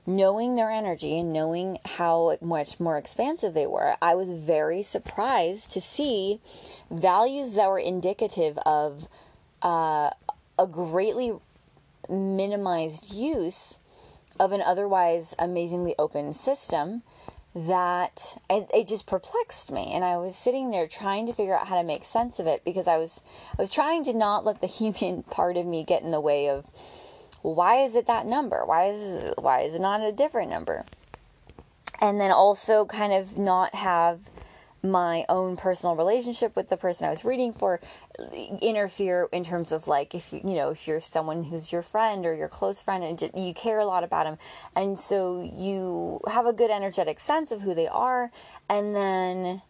knowing 0.06 0.56
their 0.56 0.70
energy 0.70 1.18
and 1.18 1.32
knowing 1.32 1.78
how 1.84 2.36
much 2.40 2.80
more 2.80 2.98
expansive 2.98 3.54
they 3.54 3.66
were. 3.66 3.94
I 4.02 4.14
was 4.14 4.30
very 4.30 4.82
surprised 4.82 5.70
to 5.72 5.80
see 5.80 6.40
values 6.90 7.54
that 7.54 7.68
were 7.68 7.78
indicative 7.78 8.58
of 8.66 9.08
uh, 9.62 10.10
a 10.58 10.66
greatly 10.66 11.34
minimized 12.08 13.12
use 13.12 13.78
of 14.40 14.52
an 14.52 14.60
otherwise 14.62 15.34
amazingly 15.38 15.94
open 15.98 16.32
system 16.32 17.02
that 17.54 18.38
it, 18.48 18.68
it, 18.72 18.86
just 18.86 19.06
perplexed 19.06 19.70
me 19.70 19.92
and 19.92 20.02
i 20.04 20.16
was 20.16 20.34
sitting 20.34 20.70
there 20.70 20.86
trying 20.86 21.26
to 21.26 21.34
figure 21.34 21.56
out 21.56 21.68
how 21.68 21.76
to 21.76 21.86
make 21.86 22.02
sense 22.02 22.38
of 22.38 22.46
it 22.46 22.64
because 22.64 22.88
i 22.88 22.96
was 22.96 23.20
i 23.58 23.60
was 23.60 23.68
trying 23.68 24.02
to 24.02 24.14
not 24.14 24.44
let 24.44 24.60
the 24.60 24.66
human 24.78 25.22
part 25.24 25.56
of 25.56 25.66
me 25.66 25.84
get 25.84 26.02
in 26.02 26.10
the 26.10 26.20
way 26.20 26.48
of 26.48 26.66
why 27.42 27.82
is 27.82 27.94
it 27.94 28.06
that 28.06 28.26
number? 28.26 28.64
Why 28.64 28.90
is 28.90 29.34
why 29.36 29.60
is 29.62 29.74
it 29.74 29.80
not 29.80 30.00
a 30.00 30.12
different 30.12 30.50
number? 30.50 30.84
And 32.00 32.20
then 32.20 32.32
also 32.32 32.84
kind 32.84 33.12
of 33.12 33.38
not 33.38 33.74
have 33.74 34.20
my 34.82 35.24
own 35.28 35.56
personal 35.56 35.94
relationship 35.94 36.56
with 36.56 36.68
the 36.68 36.76
person 36.76 37.06
I 37.06 37.10
was 37.10 37.24
reading 37.24 37.52
for 37.52 37.80
interfere 38.60 39.28
in 39.30 39.44
terms 39.44 39.70
of 39.70 39.86
like 39.86 40.12
if 40.12 40.32
you 40.32 40.40
you 40.44 40.54
know 40.54 40.70
if 40.70 40.88
you're 40.88 41.00
someone 41.00 41.44
who's 41.44 41.70
your 41.70 41.82
friend 41.82 42.26
or 42.26 42.34
your 42.34 42.48
close 42.48 42.80
friend 42.80 43.04
and 43.04 43.30
you 43.36 43.54
care 43.54 43.78
a 43.78 43.86
lot 43.86 44.02
about 44.02 44.24
them 44.24 44.38
and 44.74 44.98
so 44.98 45.40
you 45.40 46.20
have 46.28 46.46
a 46.46 46.52
good 46.52 46.70
energetic 46.70 47.20
sense 47.20 47.52
of 47.52 47.60
who 47.60 47.74
they 47.74 47.86
are. 47.86 48.30
And 48.68 48.94
then 48.96 49.62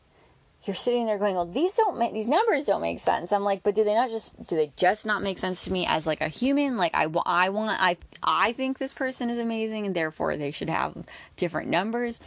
you're 0.64 0.76
sitting 0.76 1.06
there 1.06 1.18
going, 1.18 1.34
"Well, 1.34 1.46
these 1.46 1.74
don't 1.76 1.98
make 1.98 2.12
these 2.12 2.26
numbers 2.26 2.66
don't 2.66 2.80
make 2.80 2.98
sense." 2.98 3.32
I'm 3.32 3.44
like, 3.44 3.62
"But 3.62 3.74
do 3.74 3.84
they 3.84 3.94
not 3.94 4.10
just 4.10 4.36
do 4.46 4.56
they 4.56 4.72
just 4.76 5.06
not 5.06 5.22
make 5.22 5.38
sense 5.38 5.64
to 5.64 5.72
me 5.72 5.86
as 5.86 6.06
like 6.06 6.20
a 6.20 6.28
human? 6.28 6.76
Like 6.76 6.94
I 6.94 7.08
I 7.26 7.48
want 7.48 7.80
I 7.80 7.96
I 8.22 8.52
think 8.52 8.78
this 8.78 8.92
person 8.92 9.30
is 9.30 9.38
amazing 9.38 9.86
and 9.86 9.94
therefore 9.94 10.36
they 10.36 10.50
should 10.50 10.70
have 10.70 10.96
different 11.36 11.68
numbers." 11.68 12.20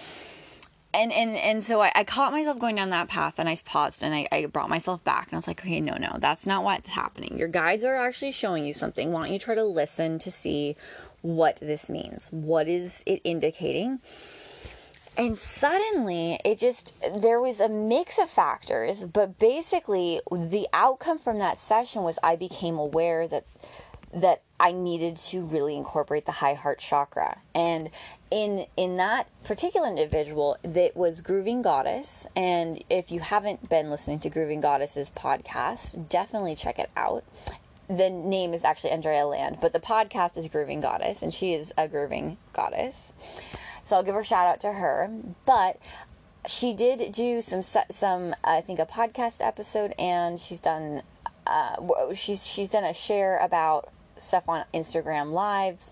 and 0.95 1.11
and 1.11 1.35
and 1.35 1.63
so 1.63 1.81
I, 1.81 1.91
I, 1.93 2.03
caught 2.03 2.31
myself 2.31 2.57
going 2.57 2.75
down 2.75 2.89
that 2.91 3.09
path 3.09 3.37
and 3.37 3.49
I 3.49 3.57
paused 3.65 4.01
and 4.01 4.15
I, 4.15 4.27
I 4.31 4.45
brought 4.45 4.69
myself 4.69 5.03
back 5.03 5.27
and 5.27 5.33
I 5.33 5.35
was 5.37 5.47
like, 5.47 5.59
okay, 5.59 5.81
no, 5.81 5.97
no, 5.97 6.15
that's 6.19 6.45
not 6.45 6.63
what's 6.63 6.89
happening. 6.89 7.37
Your 7.37 7.49
guides 7.49 7.83
are 7.83 7.95
actually 7.95 8.31
showing 8.31 8.65
you 8.65 8.73
something. 8.73 9.11
Why 9.11 9.25
don't 9.25 9.33
you 9.33 9.39
try 9.39 9.55
to 9.55 9.63
listen 9.63 10.19
to 10.19 10.31
see 10.31 10.77
what 11.21 11.57
this 11.57 11.89
means? 11.89 12.27
What 12.31 12.67
is 12.67 13.03
it 13.05 13.21
indicating? 13.23 13.99
And 15.17 15.37
suddenly 15.37 16.39
it 16.43 16.59
just, 16.59 16.91
there 17.21 17.39
was 17.39 17.59
a 17.59 17.69
mix 17.69 18.19
of 18.19 18.29
factors, 18.29 19.05
but 19.05 19.39
basically 19.39 20.19
the 20.31 20.67
outcome 20.73 21.19
from 21.19 21.39
that 21.39 21.57
session 21.57 22.03
was 22.03 22.19
I 22.21 22.35
became 22.35 22.77
aware 22.77 23.27
that 23.27 23.45
that 24.13 24.41
I 24.59 24.71
needed 24.71 25.17
to 25.17 25.45
really 25.45 25.75
incorporate 25.75 26.25
the 26.25 26.31
high 26.31 26.53
heart 26.53 26.79
chakra. 26.79 27.39
And 27.53 27.89
in 28.31 28.65
in 28.77 28.97
that 28.97 29.27
particular 29.43 29.89
individual, 29.89 30.57
that 30.63 30.95
was 30.95 31.21
Grooving 31.21 31.61
Goddess. 31.61 32.25
And 32.35 32.81
if 32.89 33.11
you 33.11 33.19
haven't 33.19 33.69
been 33.69 33.89
listening 33.89 34.19
to 34.21 34.29
Grooving 34.29 34.61
Goddess's 34.61 35.09
podcast, 35.09 36.07
definitely 36.07 36.55
check 36.55 36.79
it 36.79 36.89
out. 36.95 37.25
The 37.87 38.09
name 38.09 38.53
is 38.53 38.63
actually 38.63 38.91
Andrea 38.91 39.27
Land, 39.27 39.57
but 39.61 39.73
the 39.73 39.79
podcast 39.79 40.37
is 40.37 40.47
Grooving 40.47 40.79
Goddess, 40.79 41.21
and 41.21 41.33
she 41.33 41.53
is 41.53 41.71
a 41.77 41.87
grooving 41.87 42.37
goddess. 42.51 42.95
So 43.85 43.95
I'll 43.95 44.03
give 44.03 44.15
her 44.15 44.21
a 44.21 44.25
shout 44.25 44.47
out 44.47 44.59
to 44.61 44.73
her. 44.73 45.09
But 45.45 45.79
she 46.47 46.73
did 46.73 47.11
do 47.11 47.41
some 47.41 47.63
some 47.63 48.35
I 48.43 48.61
think 48.61 48.79
a 48.79 48.85
podcast 48.85 49.45
episode, 49.45 49.93
and 49.97 50.39
she's 50.39 50.59
done 50.59 51.03
uh, 51.47 52.13
she's 52.13 52.45
she's 52.45 52.69
done 52.69 52.83
a 52.83 52.93
share 52.93 53.37
about 53.37 53.91
stuff 54.17 54.49
on 54.49 54.65
Instagram 54.73 55.31
lives. 55.31 55.91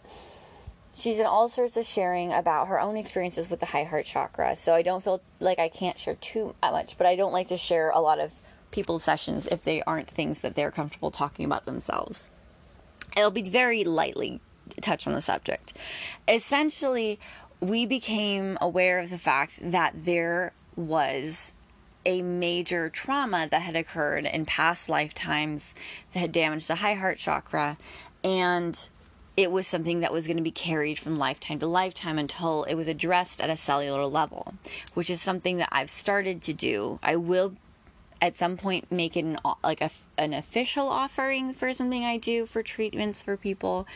She's 0.95 1.19
in 1.19 1.25
all 1.25 1.47
sorts 1.49 1.75
of 1.77 1.87
sharing 1.87 2.31
about 2.33 2.67
her 2.67 2.79
own 2.79 2.97
experiences 2.97 3.49
with 3.49 3.59
the 3.59 3.65
high 3.65 3.83
heart 3.83 4.05
chakra. 4.05 4.55
So 4.55 4.75
I 4.75 4.83
don't 4.83 5.03
feel 5.03 5.21
like 5.39 5.57
I 5.57 5.69
can't 5.69 5.97
share 5.97 6.15
too 6.15 6.53
much, 6.61 6.97
but 6.97 7.07
I 7.07 7.15
don't 7.15 7.33
like 7.33 7.47
to 7.47 7.57
share 7.57 7.89
a 7.89 7.99
lot 7.99 8.19
of 8.19 8.31
people's 8.69 9.03
sessions 9.03 9.47
if 9.47 9.63
they 9.63 9.81
aren't 9.83 10.07
things 10.07 10.41
that 10.41 10.55
they're 10.55 10.71
comfortable 10.71 11.09
talking 11.09 11.45
about 11.45 11.65
themselves. 11.65 12.29
It'll 13.17 13.31
be 13.31 13.43
very 13.43 13.83
lightly 13.83 14.39
touch 14.81 15.07
on 15.07 15.13
the 15.13 15.21
subject. 15.21 15.73
Essentially, 16.27 17.19
we 17.63 17.85
became 17.85 18.57
aware 18.59 18.99
of 18.99 19.09
the 19.09 19.17
fact 19.17 19.59
that 19.61 19.93
there 20.03 20.51
was 20.75 21.53
a 22.05 22.21
major 22.21 22.89
trauma 22.89 23.47
that 23.49 23.61
had 23.61 23.75
occurred 23.75 24.25
in 24.25 24.45
past 24.45 24.89
lifetimes 24.89 25.73
that 26.13 26.19
had 26.19 26.31
damaged 26.33 26.67
the 26.67 26.75
high 26.75 26.95
heart 26.95 27.17
chakra 27.17 27.77
and 28.21 28.89
it 29.37 29.49
was 29.49 29.65
something 29.65 30.01
that 30.01 30.11
was 30.11 30.27
going 30.27 30.37
to 30.37 30.43
be 30.43 30.51
carried 30.51 30.99
from 30.99 31.17
lifetime 31.17 31.57
to 31.59 31.65
lifetime 31.65 32.19
until 32.19 32.65
it 32.65 32.75
was 32.75 32.87
addressed 32.87 33.41
at 33.41 33.49
a 33.49 33.55
cellular 33.55 34.05
level, 34.05 34.53
which 34.93 35.09
is 35.09 35.21
something 35.21 35.57
that 35.57 35.69
I've 35.71 35.89
started 35.89 36.41
to 36.43 36.53
do. 36.53 36.99
I 37.01 37.15
will 37.15 37.55
at 38.21 38.37
some 38.37 38.57
point 38.57 38.91
make 38.91 39.17
it 39.17 39.25
an, 39.25 39.39
like 39.63 39.81
a, 39.81 39.89
an 40.17 40.33
official 40.33 40.87
offering 40.87 41.53
for 41.53 41.73
something 41.73 42.03
I 42.03 42.17
do 42.17 42.45
for 42.45 42.61
treatments 42.61 43.23
for 43.23 43.35
people. 43.35 43.87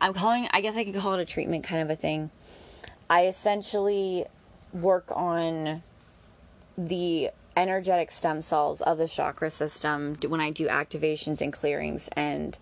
I'm 0.00 0.14
calling 0.14 0.48
I 0.52 0.60
guess 0.60 0.76
I 0.76 0.84
could 0.84 0.96
call 0.96 1.14
it 1.14 1.20
a 1.20 1.26
treatment 1.26 1.64
kind 1.64 1.82
of 1.82 1.90
a 1.90 1.96
thing. 1.96 2.30
I 3.10 3.26
essentially 3.26 4.26
work 4.72 5.06
on 5.10 5.82
the 6.76 7.30
energetic 7.56 8.10
stem 8.10 8.42
cells 8.42 8.80
of 8.80 8.98
the 8.98 9.08
chakra 9.08 9.50
system 9.50 10.16
when 10.28 10.40
I 10.40 10.50
do 10.50 10.68
activations 10.68 11.40
and 11.40 11.52
clearings 11.52 12.08
and 12.12 12.58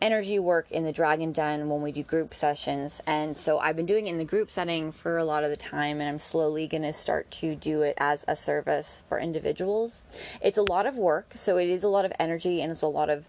energy 0.00 0.36
work 0.36 0.68
in 0.72 0.82
the 0.82 0.92
Dragon 0.92 1.30
Den 1.30 1.68
when 1.68 1.80
we 1.80 1.92
do 1.92 2.02
group 2.02 2.34
sessions. 2.34 3.00
And 3.06 3.36
so 3.36 3.60
I've 3.60 3.76
been 3.76 3.86
doing 3.86 4.08
it 4.08 4.10
in 4.10 4.18
the 4.18 4.24
group 4.24 4.50
setting 4.50 4.90
for 4.90 5.16
a 5.16 5.24
lot 5.24 5.44
of 5.44 5.50
the 5.50 5.56
time, 5.56 6.00
and 6.00 6.08
I'm 6.08 6.18
slowly 6.18 6.66
going 6.66 6.82
to 6.82 6.92
start 6.92 7.30
to 7.32 7.54
do 7.54 7.82
it 7.82 7.94
as 7.98 8.24
a 8.26 8.34
service 8.34 9.02
for 9.06 9.20
individuals. 9.20 10.02
It's 10.40 10.58
a 10.58 10.62
lot 10.68 10.86
of 10.86 10.96
work, 10.96 11.32
so 11.36 11.56
it 11.56 11.68
is 11.68 11.84
a 11.84 11.88
lot 11.88 12.04
of 12.04 12.12
energy 12.18 12.60
and 12.60 12.72
it's 12.72 12.82
a 12.82 12.88
lot 12.88 13.08
of 13.08 13.26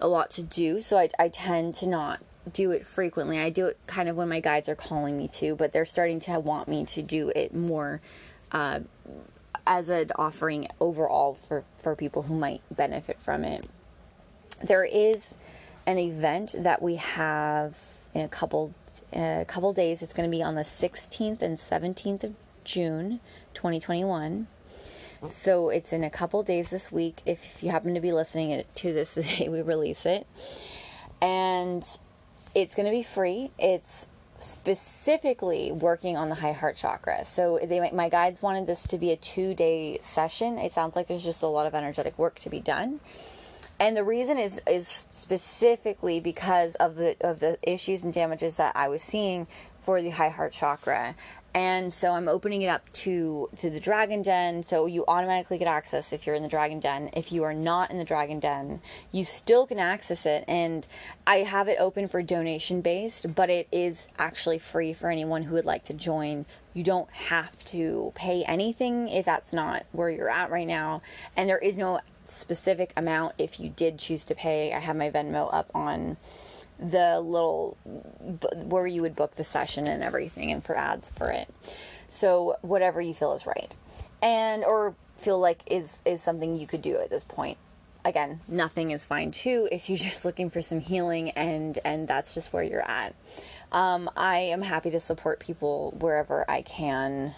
a 0.00 0.06
lot 0.06 0.30
to 0.30 0.42
do. 0.42 0.80
So 0.80 0.98
I, 0.98 1.08
I 1.18 1.28
tend 1.28 1.74
to 1.76 1.88
not 1.88 2.20
do 2.50 2.70
it 2.70 2.86
frequently. 2.86 3.38
I 3.38 3.50
do 3.50 3.66
it 3.66 3.78
kind 3.86 4.08
of 4.08 4.16
when 4.16 4.28
my 4.28 4.40
guides 4.40 4.68
are 4.68 4.74
calling 4.74 5.16
me 5.16 5.28
to, 5.34 5.54
but 5.54 5.72
they're 5.72 5.84
starting 5.84 6.20
to 6.20 6.40
want 6.40 6.68
me 6.68 6.84
to 6.86 7.02
do 7.02 7.30
it 7.34 7.54
more 7.54 8.00
uh, 8.50 8.80
as 9.66 9.88
an 9.88 10.10
offering 10.16 10.68
overall 10.80 11.34
for, 11.34 11.64
for 11.78 11.94
people 11.94 12.22
who 12.22 12.36
might 12.36 12.62
benefit 12.70 13.18
from 13.20 13.44
it. 13.44 13.66
There 14.62 14.84
is 14.84 15.36
an 15.86 15.98
event 15.98 16.54
that 16.58 16.82
we 16.82 16.96
have 16.96 17.78
in 18.14 18.22
a 18.22 18.28
couple 18.28 18.74
a 19.12 19.44
couple 19.46 19.72
days. 19.72 20.02
It's 20.02 20.14
going 20.14 20.30
to 20.30 20.36
be 20.36 20.42
on 20.42 20.54
the 20.54 20.62
16th 20.62 21.42
and 21.42 21.56
17th 21.56 22.24
of 22.24 22.34
June, 22.64 23.20
2021. 23.54 24.46
So 25.30 25.68
it's 25.70 25.92
in 25.92 26.02
a 26.04 26.10
couple 26.10 26.42
days 26.42 26.70
this 26.70 26.90
week. 26.90 27.20
If 27.24 27.62
you 27.62 27.70
happen 27.70 27.94
to 27.94 28.00
be 28.00 28.12
listening 28.12 28.64
to 28.74 28.92
this 28.92 29.14
the 29.14 29.22
day 29.22 29.48
we 29.48 29.62
release 29.62 30.06
it, 30.06 30.26
and 31.20 31.86
it's 32.54 32.74
going 32.74 32.86
to 32.86 32.92
be 32.92 33.02
free. 33.02 33.50
It's 33.58 34.06
specifically 34.38 35.70
working 35.72 36.16
on 36.16 36.28
the 36.28 36.34
high 36.34 36.52
heart 36.52 36.76
chakra. 36.76 37.24
So 37.24 37.60
they 37.62 37.90
my 37.90 38.08
guides 38.08 38.42
wanted 38.42 38.66
this 38.66 38.86
to 38.88 38.98
be 38.98 39.12
a 39.12 39.16
2-day 39.16 40.00
session. 40.02 40.58
It 40.58 40.72
sounds 40.72 40.96
like 40.96 41.06
there's 41.06 41.22
just 41.22 41.42
a 41.42 41.46
lot 41.46 41.66
of 41.66 41.74
energetic 41.74 42.18
work 42.18 42.40
to 42.40 42.50
be 42.50 42.60
done 42.60 43.00
and 43.82 43.96
the 43.96 44.04
reason 44.04 44.38
is 44.38 44.60
is 44.68 44.86
specifically 44.86 46.20
because 46.20 46.76
of 46.76 46.94
the 46.94 47.16
of 47.20 47.40
the 47.40 47.58
issues 47.62 48.04
and 48.04 48.12
damages 48.12 48.58
that 48.58 48.76
I 48.76 48.88
was 48.88 49.02
seeing 49.02 49.48
for 49.82 50.00
the 50.00 50.10
high 50.10 50.30
heart 50.30 50.52
chakra 50.52 51.14
and 51.54 51.92
so 51.92 52.12
I'm 52.12 52.28
opening 52.28 52.62
it 52.62 52.68
up 52.68 52.90
to 52.92 53.50
to 53.58 53.68
the 53.68 53.80
Dragon 53.80 54.22
Den. 54.22 54.62
So 54.62 54.86
you 54.86 55.04
automatically 55.06 55.58
get 55.58 55.68
access 55.68 56.12
if 56.12 56.26
you're 56.26 56.34
in 56.34 56.42
the 56.42 56.48
Dragon 56.48 56.80
Den. 56.80 57.10
If 57.12 57.30
you 57.30 57.44
are 57.44 57.52
not 57.52 57.90
in 57.90 57.98
the 57.98 58.04
Dragon 58.04 58.40
Den, 58.40 58.80
you 59.10 59.24
still 59.24 59.66
can 59.66 59.78
access 59.78 60.24
it. 60.24 60.44
And 60.48 60.86
I 61.26 61.38
have 61.38 61.68
it 61.68 61.76
open 61.78 62.08
for 62.08 62.22
donation 62.22 62.80
based, 62.80 63.34
but 63.34 63.50
it 63.50 63.68
is 63.70 64.06
actually 64.18 64.58
free 64.58 64.94
for 64.94 65.10
anyone 65.10 65.42
who 65.42 65.54
would 65.54 65.66
like 65.66 65.84
to 65.84 65.92
join. 65.92 66.46
You 66.72 66.84
don't 66.84 67.10
have 67.10 67.62
to 67.66 68.12
pay 68.14 68.44
anything 68.44 69.08
if 69.08 69.26
that's 69.26 69.52
not 69.52 69.84
where 69.92 70.08
you're 70.08 70.30
at 70.30 70.50
right 70.50 70.66
now, 70.66 71.02
and 71.36 71.50
there 71.50 71.58
is 71.58 71.76
no 71.76 72.00
specific 72.26 72.94
amount 72.96 73.34
if 73.36 73.60
you 73.60 73.68
did 73.68 73.98
choose 73.98 74.24
to 74.24 74.34
pay. 74.34 74.72
I 74.72 74.78
have 74.78 74.96
my 74.96 75.10
Venmo 75.10 75.52
up 75.52 75.70
on 75.74 76.16
the 76.90 77.20
little 77.20 77.76
where 78.64 78.86
you 78.86 79.02
would 79.02 79.14
book 79.16 79.36
the 79.36 79.44
session 79.44 79.86
and 79.86 80.02
everything 80.02 80.50
and 80.50 80.64
for 80.64 80.76
ads 80.76 81.08
for 81.10 81.30
it. 81.30 81.48
So 82.08 82.56
whatever 82.62 83.00
you 83.00 83.14
feel 83.14 83.32
is 83.32 83.46
right. 83.46 83.72
And 84.20 84.64
or 84.64 84.94
feel 85.16 85.38
like 85.38 85.62
is 85.66 85.98
is 86.04 86.22
something 86.22 86.56
you 86.56 86.66
could 86.66 86.82
do 86.82 86.96
at 86.96 87.10
this 87.10 87.24
point. 87.24 87.58
Again, 88.04 88.40
nothing 88.48 88.90
is 88.90 89.04
fine 89.04 89.30
too 89.30 89.68
if 89.72 89.88
you're 89.88 89.98
just 89.98 90.24
looking 90.24 90.50
for 90.50 90.62
some 90.62 90.80
healing 90.80 91.30
and 91.30 91.78
and 91.84 92.08
that's 92.08 92.34
just 92.34 92.52
where 92.52 92.62
you're 92.62 92.88
at. 92.88 93.14
Um, 93.70 94.10
I 94.16 94.38
am 94.38 94.60
happy 94.60 94.90
to 94.90 95.00
support 95.00 95.40
people 95.40 95.96
wherever 95.98 96.44
I 96.50 96.60
can 96.60 97.34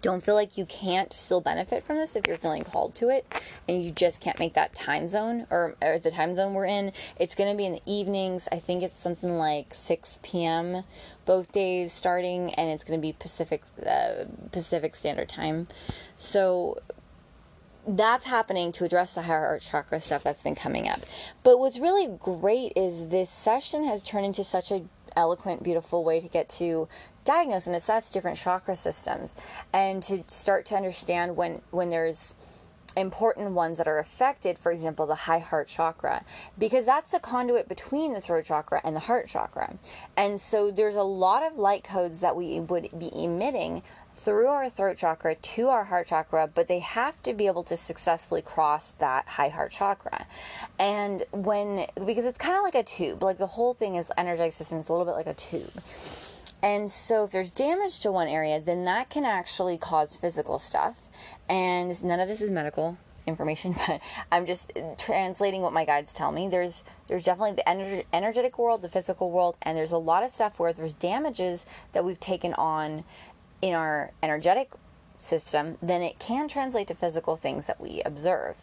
don't 0.01 0.23
feel 0.23 0.35
like 0.35 0.59
you 0.59 0.67
can't 0.67 1.13
still 1.13 1.41
benefit 1.41 1.85
from 1.85 1.97
this 1.97 2.17
if 2.17 2.27
you're 2.27 2.39
feeling 2.39 2.65
called 2.65 2.95
to 2.97 3.09
it 3.09 3.27
and 3.69 3.85
you 3.85 3.91
just 3.91 4.21
can't 4.21 4.39
make 4.39 4.55
that 4.55 4.75
time 4.75 5.09
zone 5.09 5.47
or, 5.51 5.77
or 5.83 5.99
the 5.99 6.11
time 6.11 6.35
zone 6.37 6.55
we're 6.55 6.67
in. 6.67 6.93
It's 7.19 7.35
going 7.35 7.51
to 7.51 7.57
be 7.57 7.65
in 7.65 7.73
the 7.73 7.83
evenings. 7.87 8.49
I 8.51 8.59
think 8.59 8.83
it's 8.83 9.01
something 9.01 9.37
like 9.37 9.75
6 9.75 10.19
p.m. 10.23 10.85
both 11.25 11.53
days 11.53 11.93
starting, 11.93 12.55
and 12.55 12.71
it's 12.71 12.85
going 12.85 12.99
to 12.99 13.03
be 13.03 13.13
Pacific 13.13 13.63
uh, 13.87 14.25
Pacific 14.53 14.95
Standard 14.97 15.29
Time. 15.29 15.69
So 16.17 16.79
that's 17.87 18.25
happening 18.25 18.73
to 18.73 18.85
address 18.85 19.15
the 19.15 19.23
higher 19.23 19.41
heart 19.41 19.63
chakra 19.63 20.01
stuff 20.01 20.23
that's 20.23 20.43
been 20.43 20.55
coming 20.55 20.89
up. 20.89 21.01
But 21.43 21.59
what's 21.59 21.79
really 21.79 22.07
great 22.07 22.73
is 22.77 23.09
this 23.09 23.31
session 23.31 23.85
has 23.85 24.03
turned 24.03 24.27
into 24.27 24.45
such 24.45 24.71
a 24.71 24.85
eloquent, 25.17 25.63
beautiful 25.63 26.05
way 26.05 26.21
to 26.21 26.29
get 26.29 26.49
to 26.49 26.89
diagnose 27.25 27.67
and 27.67 27.75
assess 27.75 28.13
different 28.13 28.37
chakra 28.37 28.77
systems 28.77 29.35
and 29.73 30.03
to 30.03 30.23
start 30.27 30.67
to 30.67 30.75
understand 30.75 31.37
when 31.37 31.61
when 31.71 31.89
there's 31.89 32.35
important 32.97 33.53
ones 33.53 33.79
that 33.79 33.89
are 33.89 33.99
affected, 33.99 34.59
for 34.59 34.71
example, 34.71 35.07
the 35.07 35.15
high 35.15 35.39
heart 35.39 35.69
chakra, 35.69 36.25
because 36.59 36.87
that's 36.87 37.13
the 37.13 37.19
conduit 37.19 37.69
between 37.69 38.13
the 38.13 38.21
throat 38.21 38.45
chakra 38.45 38.81
and 38.85 38.95
the 38.95 39.01
heart 39.01 39.29
chakra. 39.29 39.77
And 40.17 40.41
so 40.41 40.71
there's 40.71 40.95
a 40.95 41.03
lot 41.03 41.43
of 41.43 41.59
light 41.59 41.85
codes 41.85 42.21
that 42.21 42.37
we 42.37 42.61
would 42.61 42.89
be 42.97 43.11
emitting 43.13 43.83
through 44.25 44.47
our 44.47 44.71
throat 44.71 44.97
chakra 44.97 45.35
to 45.35 45.69
our 45.69 45.85
heart 45.85 46.07
chakra, 46.07 46.49
but 46.53 46.67
they 46.67 46.79
have 46.79 47.23
to 47.23 47.35
be 47.35 47.47
able 47.47 47.63
to 47.65 47.77
successfully 47.77 48.41
cross 48.41 48.93
that 48.93 49.27
high 49.27 49.51
heart 49.51 49.73
chakra. 49.73 50.27
And 50.79 51.25
when, 51.31 51.87
because 52.07 52.25
it's 52.25 52.39
kind 52.39 52.57
of 52.57 52.63
like 52.63 52.75
a 52.75 52.83
tube, 52.83 53.23
like 53.23 53.39
the 53.39 53.47
whole 53.47 53.75
thing 53.75 53.97
is 53.97 54.11
energetic 54.17 54.55
system 54.55 54.79
is 54.79 54.89
a 54.89 54.93
little 54.93 55.07
bit 55.07 55.15
like 55.15 55.27
a 55.27 55.35
tube. 55.35 55.83
And 56.63 56.91
so, 56.91 57.25
if 57.25 57.31
there's 57.31 57.51
damage 57.51 58.01
to 58.01 58.11
one 58.11 58.27
area, 58.27 58.59
then 58.59 58.87
that 58.87 59.11
can 59.11 59.27
actually 59.27 59.77
cause 59.77 60.17
physical 60.17 60.59
stuff. 60.59 61.11
And 61.47 62.03
none 62.03 62.21
of 62.21 62.27
this 62.27 62.41
is 62.41 62.51
medical 62.51 62.97
information, 63.27 63.75
but 63.87 64.01
I'm 64.33 64.47
just 64.47 64.73
translating 64.97 65.61
what 65.61 65.75
my 65.75 65.85
guides 65.85 66.15
tell 66.15 66.33
me. 66.33 66.49
There's 66.49 66.83
there's 67.07 67.25
definitely 67.25 67.57
the 67.57 67.65
ener- 67.67 68.05
energetic 68.15 68.59
world, 68.59 68.81
the 68.81 68.89
physical 68.89 69.31
world, 69.31 69.57
and 69.61 69.77
there's 69.77 69.93
a 69.93 69.99
lot 69.99 70.23
of 70.23 70.33
stuff 70.33 70.59
where 70.59 70.73
there's 70.73 70.95
damages 70.95 71.67
that 71.93 72.03
we've 72.03 72.21
taken 72.21 72.55
on 72.55 73.05
in 73.65 73.73
our 73.73 74.11
energetic 74.23 74.73
system, 75.17 75.79
then 75.81 76.03
it 76.03 76.19
can 76.19 76.49
translate 76.49 76.87
to 76.89 76.95
physical 76.95 77.35
things 77.35 77.65
that 77.65 77.81
we 77.81 78.03
observe 78.05 78.57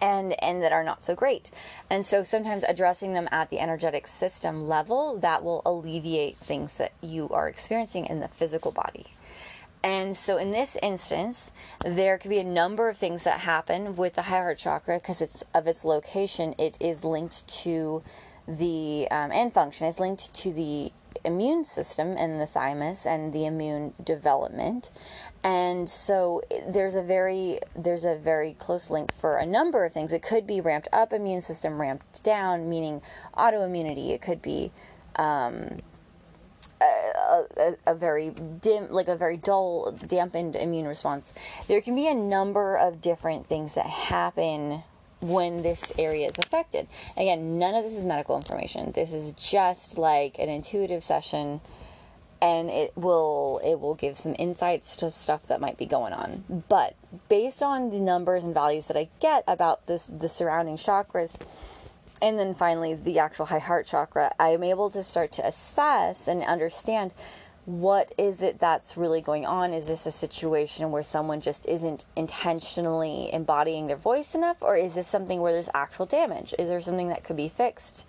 and 0.00 0.34
and 0.42 0.60
that 0.60 0.72
are 0.72 0.82
not 0.82 1.04
so 1.04 1.14
great. 1.14 1.52
And 1.88 2.04
so 2.04 2.24
sometimes 2.24 2.64
addressing 2.64 3.14
them 3.14 3.28
at 3.30 3.48
the 3.50 3.60
energetic 3.60 4.08
system 4.08 4.66
level 4.66 5.18
that 5.18 5.44
will 5.44 5.62
alleviate 5.64 6.36
things 6.38 6.78
that 6.78 6.90
you 7.00 7.28
are 7.28 7.48
experiencing 7.48 8.06
in 8.06 8.18
the 8.18 8.26
physical 8.26 8.72
body. 8.72 9.06
And 9.84 10.16
so 10.16 10.36
in 10.36 10.50
this 10.50 10.76
instance, 10.82 11.52
there 11.84 12.18
could 12.18 12.28
be 12.28 12.38
a 12.38 12.44
number 12.44 12.88
of 12.88 12.98
things 12.98 13.22
that 13.22 13.40
happen 13.40 13.94
with 13.94 14.14
the 14.14 14.22
high 14.22 14.38
heart 14.38 14.58
chakra 14.58 14.98
because 14.98 15.20
it's 15.22 15.44
of 15.54 15.68
its 15.68 15.84
location. 15.84 16.56
It 16.58 16.76
is 16.80 17.04
linked 17.04 17.46
to 17.62 18.02
the 18.48 19.06
um, 19.12 19.30
and 19.30 19.54
function 19.54 19.86
is 19.86 20.00
linked 20.00 20.34
to 20.34 20.52
the 20.52 20.90
immune 21.24 21.64
system 21.64 22.16
and 22.16 22.40
the 22.40 22.46
thymus 22.46 23.06
and 23.06 23.32
the 23.32 23.46
immune 23.46 23.94
development. 24.02 24.90
And 25.42 25.88
so 25.88 26.42
there's 26.68 26.94
a 26.94 27.02
very 27.02 27.60
there's 27.74 28.04
a 28.04 28.16
very 28.16 28.54
close 28.54 28.90
link 28.90 29.12
for 29.14 29.38
a 29.38 29.46
number 29.46 29.84
of 29.84 29.92
things. 29.92 30.12
It 30.12 30.22
could 30.22 30.46
be 30.46 30.60
ramped 30.60 30.88
up 30.92 31.12
immune 31.12 31.42
system 31.42 31.80
ramped 31.80 32.22
down 32.22 32.68
meaning 32.68 33.02
autoimmunity. 33.36 34.10
It 34.10 34.22
could 34.22 34.40
be 34.40 34.70
um, 35.16 35.78
a, 36.80 37.44
a, 37.56 37.76
a, 37.86 37.94
very 37.94 38.30
dim, 38.30 38.90
like 38.90 39.08
a 39.08 39.16
very 39.16 39.36
dull, 39.36 39.92
dampened 39.92 40.56
immune 40.56 40.86
response. 40.86 41.32
There 41.68 41.80
can 41.80 41.94
be 41.94 42.08
a 42.08 42.14
number 42.14 42.76
of 42.76 43.00
different 43.00 43.46
things 43.46 43.74
that 43.74 43.86
happen 43.86 44.82
when 45.22 45.62
this 45.62 45.92
area 45.98 46.28
is 46.28 46.34
affected. 46.38 46.88
Again, 47.16 47.58
none 47.58 47.74
of 47.74 47.84
this 47.84 47.92
is 47.92 48.04
medical 48.04 48.36
information. 48.36 48.92
This 48.92 49.12
is 49.12 49.32
just 49.32 49.96
like 49.96 50.38
an 50.38 50.48
intuitive 50.48 51.04
session 51.04 51.60
and 52.42 52.68
it 52.68 52.92
will 52.96 53.60
it 53.64 53.78
will 53.78 53.94
give 53.94 54.18
some 54.18 54.34
insights 54.36 54.96
to 54.96 55.10
stuff 55.10 55.46
that 55.46 55.60
might 55.60 55.78
be 55.78 55.86
going 55.86 56.12
on. 56.12 56.64
But 56.68 56.96
based 57.28 57.62
on 57.62 57.90
the 57.90 58.00
numbers 58.00 58.44
and 58.44 58.52
values 58.52 58.88
that 58.88 58.96
I 58.96 59.08
get 59.20 59.44
about 59.46 59.86
this 59.86 60.06
the 60.06 60.28
surrounding 60.28 60.76
chakras 60.76 61.36
and 62.20 62.38
then 62.38 62.54
finally 62.54 62.94
the 62.94 63.20
actual 63.20 63.46
high 63.46 63.60
heart 63.60 63.86
chakra, 63.86 64.32
I 64.38 64.50
am 64.50 64.64
able 64.64 64.90
to 64.90 65.04
start 65.04 65.32
to 65.32 65.46
assess 65.46 66.26
and 66.26 66.42
understand 66.42 67.14
what 67.64 68.12
is 68.18 68.42
it 68.42 68.58
that's 68.58 68.96
really 68.96 69.20
going 69.20 69.46
on? 69.46 69.72
Is 69.72 69.86
this 69.86 70.04
a 70.04 70.12
situation 70.12 70.90
where 70.90 71.04
someone 71.04 71.40
just 71.40 71.64
isn't 71.66 72.04
intentionally 72.16 73.30
embodying 73.32 73.86
their 73.86 73.96
voice 73.96 74.34
enough, 74.34 74.56
or 74.60 74.76
is 74.76 74.94
this 74.94 75.06
something 75.06 75.40
where 75.40 75.52
there's 75.52 75.68
actual 75.72 76.06
damage? 76.06 76.54
Is 76.58 76.68
there 76.68 76.80
something 76.80 77.08
that 77.08 77.22
could 77.22 77.36
be 77.36 77.48
fixed 77.48 78.04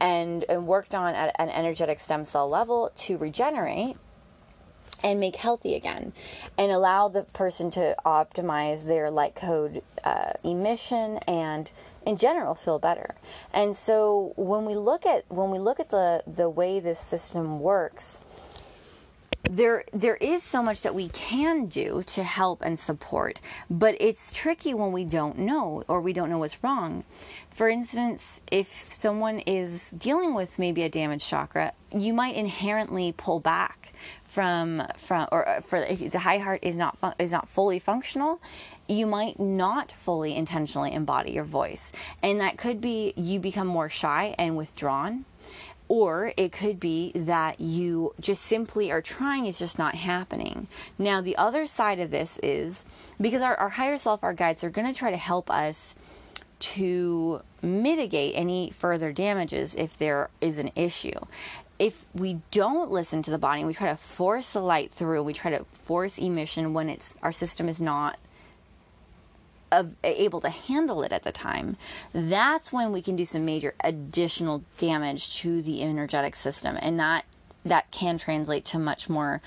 and, 0.00 0.44
and 0.48 0.66
worked 0.66 0.94
on 0.94 1.14
at 1.14 1.36
an 1.38 1.50
energetic 1.50 2.00
stem 2.00 2.24
cell 2.24 2.48
level 2.48 2.92
to 2.98 3.18
regenerate? 3.18 3.96
and 5.02 5.20
make 5.20 5.36
healthy 5.36 5.74
again 5.74 6.12
and 6.56 6.72
allow 6.72 7.08
the 7.08 7.22
person 7.22 7.70
to 7.70 7.94
optimize 8.06 8.86
their 8.86 9.10
light 9.10 9.34
code 9.34 9.82
uh, 10.02 10.32
emission 10.42 11.18
and 11.28 11.70
in 12.06 12.16
general 12.16 12.54
feel 12.54 12.78
better 12.78 13.14
and 13.52 13.76
so 13.76 14.32
when 14.36 14.64
we 14.64 14.74
look 14.74 15.04
at 15.04 15.24
when 15.28 15.50
we 15.50 15.58
look 15.58 15.78
at 15.78 15.90
the 15.90 16.22
the 16.26 16.48
way 16.48 16.80
this 16.80 16.98
system 16.98 17.60
works 17.60 18.18
there 19.50 19.84
there 19.92 20.16
is 20.16 20.42
so 20.42 20.62
much 20.62 20.82
that 20.82 20.94
we 20.94 21.08
can 21.10 21.66
do 21.66 22.02
to 22.06 22.22
help 22.22 22.62
and 22.62 22.78
support 22.78 23.40
but 23.68 23.96
it's 24.00 24.32
tricky 24.32 24.74
when 24.74 24.92
we 24.92 25.04
don't 25.04 25.38
know 25.38 25.84
or 25.88 26.00
we 26.00 26.12
don't 26.12 26.30
know 26.30 26.38
what's 26.38 26.62
wrong. 26.62 27.04
For 27.50 27.68
instance 27.68 28.40
if 28.50 28.92
someone 28.92 29.40
is 29.40 29.90
dealing 29.90 30.34
with 30.34 30.58
maybe 30.58 30.82
a 30.82 30.88
damaged 30.88 31.26
chakra 31.26 31.72
you 31.92 32.12
might 32.12 32.34
inherently 32.34 33.12
pull 33.12 33.40
back 33.40 33.92
from 34.26 34.82
from 34.96 35.28
or 35.30 35.48
uh, 35.48 35.60
for 35.60 35.84
the 35.84 36.18
high 36.18 36.38
heart 36.38 36.60
is 36.62 36.74
not 36.74 37.14
is 37.18 37.30
not 37.30 37.48
fully 37.48 37.78
functional 37.78 38.40
you 38.88 39.06
might 39.06 39.38
not 39.40 39.92
fully 39.92 40.34
intentionally 40.34 40.92
embody 40.92 41.32
your 41.32 41.44
voice. 41.44 41.90
And 42.22 42.40
that 42.40 42.58
could 42.58 42.80
be 42.80 43.14
you 43.16 43.40
become 43.40 43.66
more 43.66 43.88
shy 43.88 44.34
and 44.38 44.56
withdrawn 44.56 45.24
or 45.94 46.32
it 46.36 46.50
could 46.50 46.80
be 46.80 47.12
that 47.14 47.60
you 47.60 48.12
just 48.18 48.42
simply 48.42 48.90
are 48.90 49.00
trying, 49.00 49.46
it's 49.46 49.60
just 49.60 49.78
not 49.78 49.94
happening. 49.94 50.66
Now, 50.98 51.20
the 51.20 51.36
other 51.36 51.68
side 51.68 52.00
of 52.00 52.10
this 52.10 52.36
is 52.42 52.84
because 53.20 53.42
our, 53.42 53.54
our 53.54 53.68
higher 53.68 53.96
self, 53.96 54.24
our 54.24 54.34
guides, 54.34 54.64
are 54.64 54.70
going 54.70 54.92
to 54.92 54.98
try 54.98 55.12
to 55.12 55.16
help 55.16 55.48
us 55.48 55.94
to 56.58 57.42
mitigate 57.62 58.32
any 58.34 58.72
further 58.76 59.12
damages 59.12 59.76
if 59.76 59.96
there 59.96 60.30
is 60.40 60.58
an 60.58 60.72
issue. 60.74 61.20
If 61.78 62.04
we 62.12 62.40
don't 62.50 62.90
listen 62.90 63.22
to 63.22 63.30
the 63.30 63.38
body, 63.38 63.64
we 63.64 63.72
try 63.72 63.90
to 63.90 63.96
force 63.96 64.52
the 64.52 64.62
light 64.62 64.90
through, 64.90 65.22
we 65.22 65.32
try 65.32 65.52
to 65.52 65.64
force 65.84 66.18
emission 66.18 66.74
when 66.74 66.88
it's 66.88 67.14
our 67.22 67.30
system 67.30 67.68
is 67.68 67.80
not 67.80 68.18
able 70.02 70.40
to 70.40 70.50
handle 70.50 71.02
it 71.02 71.12
at 71.12 71.22
the 71.22 71.32
time, 71.32 71.76
that's 72.12 72.72
when 72.72 72.92
we 72.92 73.02
can 73.02 73.16
do 73.16 73.24
some 73.24 73.44
major 73.44 73.74
additional 73.82 74.64
damage 74.78 75.36
to 75.36 75.62
the 75.62 75.82
energetic 75.82 76.36
system, 76.36 76.78
and 76.80 76.98
that 76.98 77.24
that 77.64 77.90
can 77.90 78.18
translate 78.18 78.64
to 78.66 78.78
much 78.78 79.08
more 79.08 79.40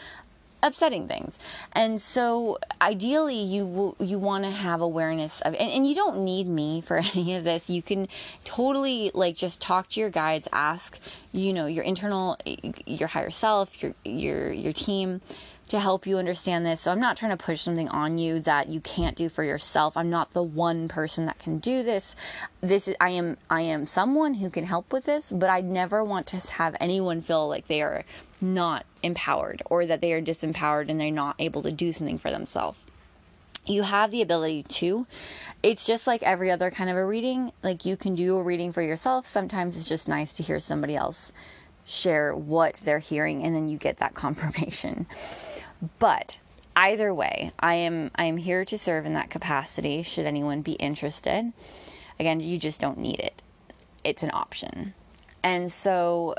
upsetting 0.64 1.08
things. 1.08 1.38
And 1.72 2.02
so 2.02 2.58
ideally 2.82 3.42
you 3.42 3.96
you 4.00 4.20
want 4.20 4.44
to 4.44 4.52
have 4.52 4.82
awareness 4.82 5.42
of 5.42 5.54
and, 5.54 5.72
and, 5.72 5.88
you 5.88 5.96
don't 5.96 6.24
need 6.24 6.48
me 6.48 6.82
for 6.82 6.98
any 7.16 7.36
of 7.36 7.44
this. 7.44 7.70
You 7.70 7.82
can 7.82 8.08
totally 8.44 9.12
like 9.14 9.36
just 9.36 9.62
talk 9.62 9.90
to 9.90 10.00
your 10.00 10.10
guides, 10.10 10.48
ask, 10.52 11.00
you 11.32 11.54
know, 11.54 11.66
your 11.66 11.84
internal 11.84 12.38
your 12.86 13.08
higher 13.10 13.30
self, 13.30 13.82
your 13.82 13.94
your 14.04 14.52
your 14.52 14.74
team 14.74 15.22
to 15.70 15.80
help 15.80 16.08
you 16.08 16.18
understand 16.18 16.66
this. 16.66 16.82
So 16.82 16.92
I'm 16.92 17.00
not 17.00 17.18
trying 17.18 17.36
to 17.36 17.44
push 17.44 17.62
something 17.62 17.90
on 17.90 18.18
you 18.18 18.40
that 18.42 18.70
you 18.70 18.80
can't 18.80 19.18
do 19.18 19.30
for 19.30 19.44
yourself. 19.44 19.98
I'm 19.98 20.10
not 20.10 20.34
the 20.34 20.44
one 20.44 20.88
person 20.88 21.26
that 21.26 21.40
can 21.40 21.60
do 21.60 21.84
this. 21.84 22.16
This 22.62 22.88
is 22.88 22.96
I 23.00 23.10
am 23.10 23.38
I 23.50 23.62
am 23.62 23.86
someone 23.86 24.36
who 24.36 24.50
can 24.50 24.66
help 24.66 24.94
with 24.94 25.06
this, 25.06 25.32
but 25.32 25.50
I 25.50 25.62
never 25.62 26.04
want 26.04 26.28
to 26.28 26.38
have 26.54 26.76
anyone 26.80 27.22
feel 27.22 27.48
like 27.48 27.68
they 27.68 27.82
are 27.82 28.06
not 28.40 28.86
empowered 29.04 29.62
or 29.66 29.86
that 29.86 30.02
they 30.02 30.14
are 30.14 30.22
disempowered 30.22 30.90
and 30.90 31.00
they're 31.00 31.12
not 31.12 31.36
able 31.40 31.64
to 31.64 31.72
do 31.72 31.92
something 31.92 32.18
for 32.18 32.32
themselves. 32.32 32.80
You 33.66 33.84
have 33.84 34.12
the 34.12 34.22
ability 34.22 34.64
to. 34.64 35.06
It's 35.62 35.86
just 35.86 36.08
like 36.08 36.24
every 36.24 36.50
other 36.50 36.72
kind 36.72 36.90
of 36.90 36.96
a 36.96 37.06
reading. 37.06 37.52
Like 37.62 37.86
you 37.86 37.98
can 37.98 38.16
do 38.16 38.38
a 38.38 38.44
reading 38.44 38.72
for 38.72 38.82
yourself. 38.82 39.26
Sometimes 39.26 39.76
it's 39.76 39.90
just 39.90 40.08
nice 40.08 40.32
to 40.34 40.44
hear 40.44 40.60
somebody 40.60 40.96
else 40.96 41.34
share 41.88 42.36
what 42.36 42.76
they're 42.84 43.00
hearing 43.00 43.44
and 43.44 43.56
then 43.56 43.70
you 43.70 43.78
get 43.78 43.98
that 43.98 44.14
confirmation. 44.14 45.08
But 46.00 46.38
either 46.76 47.14
way, 47.14 47.52
I 47.60 47.76
am 47.76 48.12
I 48.16 48.26
am 48.26 48.38
here 48.38 48.66
to 48.66 48.78
serve 48.78 49.06
in 49.06 49.14
that 49.14 49.30
capacity 49.30 50.04
should 50.04 50.26
anyone 50.26 50.62
be 50.62 50.74
interested. 50.74 51.54
Again, 52.20 52.40
you 52.40 52.58
just 52.58 52.80
don't 52.80 52.98
need 52.98 53.20
it. 53.20 53.42
It's 54.04 54.24
an 54.24 54.32
option. 54.34 54.94
And 55.44 55.72
so 55.72 56.36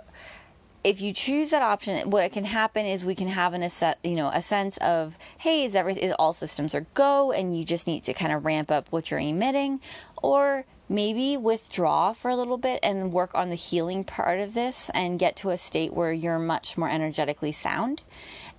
if 0.84 1.00
you 1.00 1.12
choose 1.12 1.50
that 1.50 1.62
option, 1.62 2.10
what 2.10 2.30
can 2.32 2.44
happen 2.44 2.86
is 2.86 3.04
we 3.04 3.14
can 3.14 3.28
have 3.28 3.52
an 3.52 3.62
a 3.62 3.96
you 4.02 4.14
know 4.14 4.30
a 4.32 4.42
sense 4.42 4.76
of 4.78 5.18
hey, 5.38 5.64
is 5.64 5.74
everything 5.74 6.12
all 6.12 6.32
systems 6.32 6.74
are 6.74 6.86
go, 6.94 7.32
and 7.32 7.56
you 7.56 7.64
just 7.64 7.86
need 7.86 8.04
to 8.04 8.14
kind 8.14 8.32
of 8.32 8.44
ramp 8.44 8.70
up 8.70 8.86
what 8.90 9.10
you're 9.10 9.20
emitting, 9.20 9.80
or 10.22 10.64
maybe 10.88 11.36
withdraw 11.36 12.12
for 12.12 12.30
a 12.30 12.36
little 12.36 12.56
bit 12.56 12.80
and 12.82 13.12
work 13.12 13.30
on 13.34 13.50
the 13.50 13.54
healing 13.54 14.04
part 14.04 14.40
of 14.40 14.54
this 14.54 14.90
and 14.94 15.18
get 15.18 15.36
to 15.36 15.50
a 15.50 15.56
state 15.56 15.92
where 15.92 16.12
you're 16.12 16.38
much 16.38 16.78
more 16.78 16.88
energetically 16.88 17.52
sound 17.52 18.00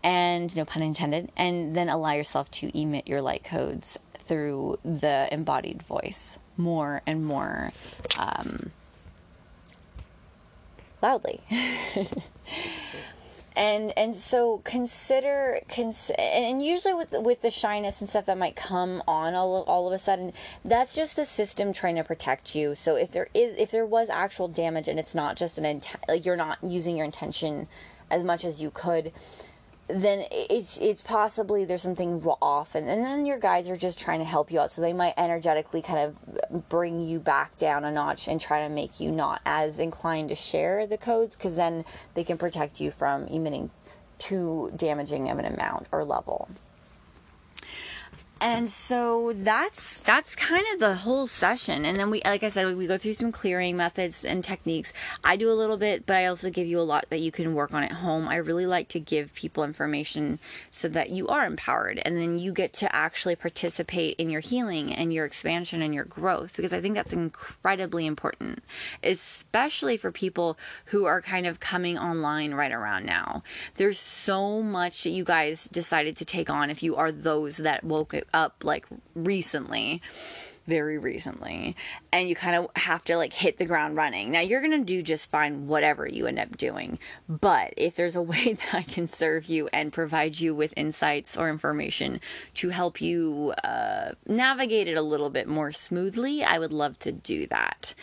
and 0.03 0.55
no 0.55 0.65
pun 0.65 0.81
intended, 0.81 1.31
and 1.35 1.75
then 1.75 1.89
allow 1.89 2.13
yourself 2.13 2.49
to 2.51 2.79
emit 2.79 3.07
your 3.07 3.21
light 3.21 3.43
codes 3.43 3.97
through 4.25 4.77
the 4.83 5.27
embodied 5.31 5.81
voice 5.83 6.38
more 6.55 7.01
and 7.07 7.25
more 7.25 7.71
um, 8.17 8.71
loudly. 11.01 11.41
and 13.55 13.91
and 13.97 14.15
so 14.15 14.59
consider 14.63 15.59
cons- 15.67 16.12
and 16.17 16.63
usually 16.63 16.93
with 16.93 17.12
with 17.12 17.41
the 17.41 17.51
shyness 17.51 17.99
and 17.99 18.09
stuff 18.09 18.25
that 18.25 18.38
might 18.38 18.55
come 18.55 19.03
on 19.07 19.33
all 19.33 19.62
of, 19.62 19.67
all 19.67 19.88
of 19.88 19.93
a 19.93 19.99
sudden 19.99 20.31
that's 20.63 20.95
just 20.95 21.19
a 21.19 21.25
system 21.25 21.73
trying 21.73 21.95
to 21.95 22.03
protect 22.03 22.55
you 22.55 22.73
so 22.73 22.95
if 22.95 23.12
there 23.12 23.27
is 23.33 23.57
if 23.57 23.69
there 23.69 23.85
was 23.85 24.09
actual 24.09 24.47
damage 24.47 24.88
and 24.88 24.97
it's 24.97 25.13
not 25.13 25.35
just 25.35 25.57
an 25.57 25.65
intent 25.65 26.03
like 26.07 26.25
you're 26.25 26.38
not 26.38 26.57
using 26.63 26.95
your 26.95 27.05
intention 27.05 27.67
as 28.09 28.23
much 28.23 28.45
as 28.45 28.62
you 28.62 28.71
could 28.71 29.12
then 29.89 30.23
it's 30.32 30.78
it's 30.78 31.02
possibly 31.02 31.65
there's 31.65 31.82
something 31.82 32.23
off 32.41 32.75
and, 32.75 32.88
and 32.88 33.04
then 33.04 33.25
your 33.25 33.39
guys 33.39 33.67
are 33.69 33.75
just 33.75 33.99
trying 33.99 34.19
to 34.19 34.25
help 34.25 34.52
you 34.52 34.60
out 34.60 34.69
so 34.69 34.82
they 34.82 34.93
might 34.93 35.15
energetically 35.17 35.82
kind 35.82 35.99
of 35.99 36.69
bring 36.69 36.99
you 36.99 37.19
back 37.19 37.58
down 37.58 37.84
a 37.84 37.91
notch 37.91 38.28
and 38.28 38.39
try 38.39 38.62
to 38.62 38.69
make 38.69 38.99
you 38.99 39.12
not 39.12 39.41
as 39.45 39.80
inclined 39.80 40.30
to 40.30 40.36
share 40.36 40.86
the 40.86 40.97
codes 40.97 41.36
because 41.36 41.56
then 41.56 41.84
they 42.13 42.23
can 42.23 42.38
protect 42.38 42.80
you 42.80 42.91
from 42.91 43.25
emitting 43.28 43.71
too 44.19 44.71
damaging 44.75 45.28
of 45.30 45.39
an 45.39 45.45
amount 45.45 45.88
or 45.91 46.06
level 46.06 46.47
and 48.41 48.69
so 48.69 49.34
that's 49.36 50.02
that's 50.02 50.36
kind 50.36 50.65
of 50.73 50.80
the 50.80 50.95
whole 50.95 51.28
session. 51.28 51.86
And 51.86 51.97
then 51.97 52.10
we 52.10 52.21
like 52.23 52.43
i 52.43 52.49
said 52.49 52.75
we 52.75 52.88
go 52.88 52.97
through 52.97 53.13
some 53.13 53.32
clearing 53.32 53.78
methods 53.78 54.23
and 54.23 54.43
techniques. 54.43 54.93
I 55.23 55.36
do 55.36 55.52
a 55.52 55.54
little 55.54 55.78
bit 55.78 56.06
but 56.06 56.15
i 56.15 56.25
also 56.25 56.49
give 56.49 56.67
you 56.67 56.80
a 56.80 56.82
lot 56.82 57.06
that 57.10 57.19
you 57.19 57.32
can 57.32 57.54
work 57.54 57.73
on 57.73 57.84
at 57.84 57.91
home. 57.91 58.28
I 58.28 58.36
really 58.36 58.65
like 58.65 58.88
to 58.89 58.99
give 58.99 59.34
people 59.34 59.63
information 59.63 60.39
so 60.71 60.88
that 60.89 61.10
you 61.10 61.28
are 61.28 61.45
empowered. 61.45 62.02
And 62.06 62.17
then 62.17 62.39
you 62.39 62.54
get 62.54 62.73
to 62.73 62.95
actually 62.95 63.36
participate 63.36 64.15
in 64.17 64.30
your 64.30 64.41
healing 64.41 64.93
and 64.93 65.13
your 65.13 65.25
expansion 65.25 65.82
and 65.82 65.93
your 65.93 66.06
growth 66.06 66.56
because 66.56 66.73
i 66.73 66.82
think 66.82 66.95
that's 66.95 67.13
incredibly 67.13 68.06
important 68.06 68.63
especially 69.04 69.97
for 69.97 70.12
people 70.12 70.58
who 70.86 71.06
are 71.06 71.21
kind 71.21 71.45
of 71.45 71.60
coming 71.60 71.97
online 71.97 72.54
right 72.54 72.71
around 72.71 73.06
now. 73.06 73.43
There's 73.75 73.99
so 73.99 74.62
much 74.62 75.04
that 75.04 75.10
you 75.10 75.23
guys 75.23 75.67
decided 75.71 76.17
to 76.17 76.25
take 76.25 76.49
on 76.49 76.69
if 76.69 76.84
you 76.84 76.95
are 76.95 77.12
those 77.12 77.58
that 77.58 77.84
woke 77.84 78.13
up 78.33 78.63
like 78.63 78.85
recently 79.15 80.01
very 80.69 80.99
recently 80.99 81.75
and 82.13 82.29
you 82.29 82.35
kind 82.35 82.55
of 82.55 82.69
have 82.75 83.03
to 83.03 83.17
like 83.17 83.33
hit 83.33 83.57
the 83.57 83.65
ground 83.65 83.97
running. 83.97 84.31
Now 84.31 84.41
you're 84.41 84.61
going 84.61 84.79
to 84.79 84.85
do 84.85 85.01
just 85.01 85.29
fine 85.29 85.67
whatever 85.67 86.07
you 86.07 86.27
end 86.27 86.39
up 86.39 86.55
doing. 86.55 86.99
But 87.27 87.73
if 87.75 87.95
there's 87.95 88.15
a 88.15 88.21
way 88.29 88.53
that 88.53 88.73
I 88.73 88.83
can 88.83 89.07
serve 89.07 89.47
you 89.47 89.67
and 89.73 89.91
provide 89.91 90.39
you 90.39 90.53
with 90.53 90.73
insights 90.77 91.35
or 91.35 91.49
information 91.49 92.21
to 92.55 92.69
help 92.69 93.01
you 93.01 93.53
uh, 93.63 94.11
navigate 94.27 94.87
it 94.87 94.97
a 94.97 95.01
little 95.01 95.31
bit 95.31 95.47
more 95.47 95.71
smoothly, 95.71 96.43
I 96.43 96.59
would 96.59 96.71
love 96.71 96.99
to 96.99 97.11
do 97.11 97.47
that. 97.47 97.95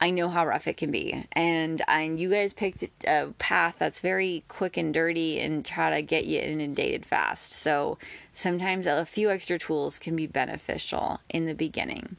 I 0.00 0.10
know 0.10 0.28
how 0.28 0.46
rough 0.46 0.66
it 0.66 0.76
can 0.76 0.90
be, 0.90 1.26
and 1.32 1.82
and 1.88 2.20
you 2.20 2.28
guys 2.28 2.52
picked 2.52 2.84
a 3.06 3.32
path 3.38 3.76
that's 3.78 4.00
very 4.00 4.44
quick 4.46 4.76
and 4.76 4.92
dirty 4.92 5.40
and 5.40 5.64
try 5.64 5.88
to 5.88 6.02
get 6.02 6.26
you 6.26 6.38
inundated 6.38 7.06
fast. 7.06 7.54
So 7.54 7.96
sometimes 8.36 8.86
a 8.86 9.04
few 9.06 9.30
extra 9.30 9.58
tools 9.58 9.98
can 9.98 10.14
be 10.14 10.26
beneficial 10.26 11.20
in 11.30 11.46
the 11.46 11.54
beginning. 11.54 12.16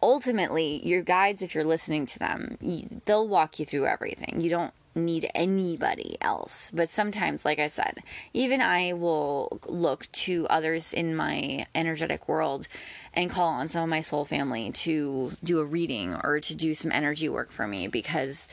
Ultimately, 0.00 0.80
your 0.86 1.02
guides, 1.02 1.42
if 1.42 1.54
you're 1.54 1.64
listening 1.64 2.06
to 2.06 2.18
them, 2.20 2.56
they'll 3.04 3.26
walk 3.26 3.58
you 3.58 3.64
through 3.64 3.86
everything. 3.86 4.40
You 4.40 4.48
don't 4.48 4.72
need 4.94 5.28
anybody 5.34 6.16
else. 6.20 6.70
But 6.72 6.88
sometimes, 6.88 7.44
like 7.44 7.58
I 7.58 7.66
said, 7.66 8.02
even 8.32 8.60
I 8.60 8.92
will 8.92 9.60
look 9.66 10.10
to 10.12 10.46
others 10.48 10.92
in 10.92 11.16
my 11.16 11.66
energetic 11.74 12.28
world 12.28 12.68
and 13.12 13.28
call 13.28 13.48
on 13.48 13.68
some 13.68 13.82
of 13.82 13.88
my 13.88 14.02
soul 14.02 14.24
family 14.24 14.70
to 14.70 15.32
do 15.42 15.58
a 15.58 15.64
reading 15.64 16.14
or 16.22 16.38
to 16.40 16.54
do 16.54 16.74
some 16.74 16.92
energy 16.92 17.28
work 17.28 17.50
for 17.50 17.66
me 17.66 17.88
because 17.88 18.46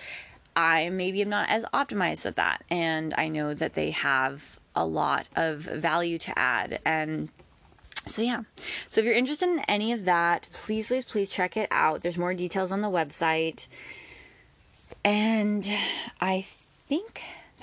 I 0.55 0.89
maybe 0.89 1.21
am 1.21 1.29
not 1.29 1.49
as 1.49 1.63
optimized 1.65 2.25
at 2.25 2.37
that. 2.37 2.63
And 2.71 3.13
I 3.15 3.27
know 3.27 3.53
that 3.53 3.73
they 3.73 3.91
have 3.91 4.59
a 4.75 4.85
lot 4.85 5.27
of 5.35 5.59
value 5.59 6.17
to 6.19 6.37
add. 6.37 6.79
And 6.85 7.29
so 8.05 8.21
yeah. 8.21 8.43
So 8.89 9.01
if 9.01 9.05
you're 9.05 9.15
interested 9.15 9.49
in 9.49 9.59
any 9.61 9.91
of 9.91 10.05
that 10.05 10.47
please 10.51 10.87
please 10.87 11.05
please 11.05 11.29
check 11.29 11.57
it 11.57 11.67
out. 11.71 12.01
There's 12.01 12.17
more 12.17 12.33
details 12.33 12.71
on 12.71 12.81
the 12.81 12.89
website. 12.89 13.67
And 15.03 15.69
i 16.19 16.45
think 16.87 17.21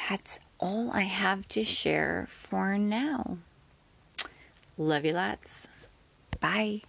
that's 0.09 0.39
all 0.59 0.91
i 0.93 1.03
have 1.03 1.49
to 1.49 1.65
share 1.65 2.29
for 2.31 2.79
now. 2.79 3.39
Love 4.79 5.05
you 5.05 5.13
lots. 5.13 5.69
Bye 6.41 6.83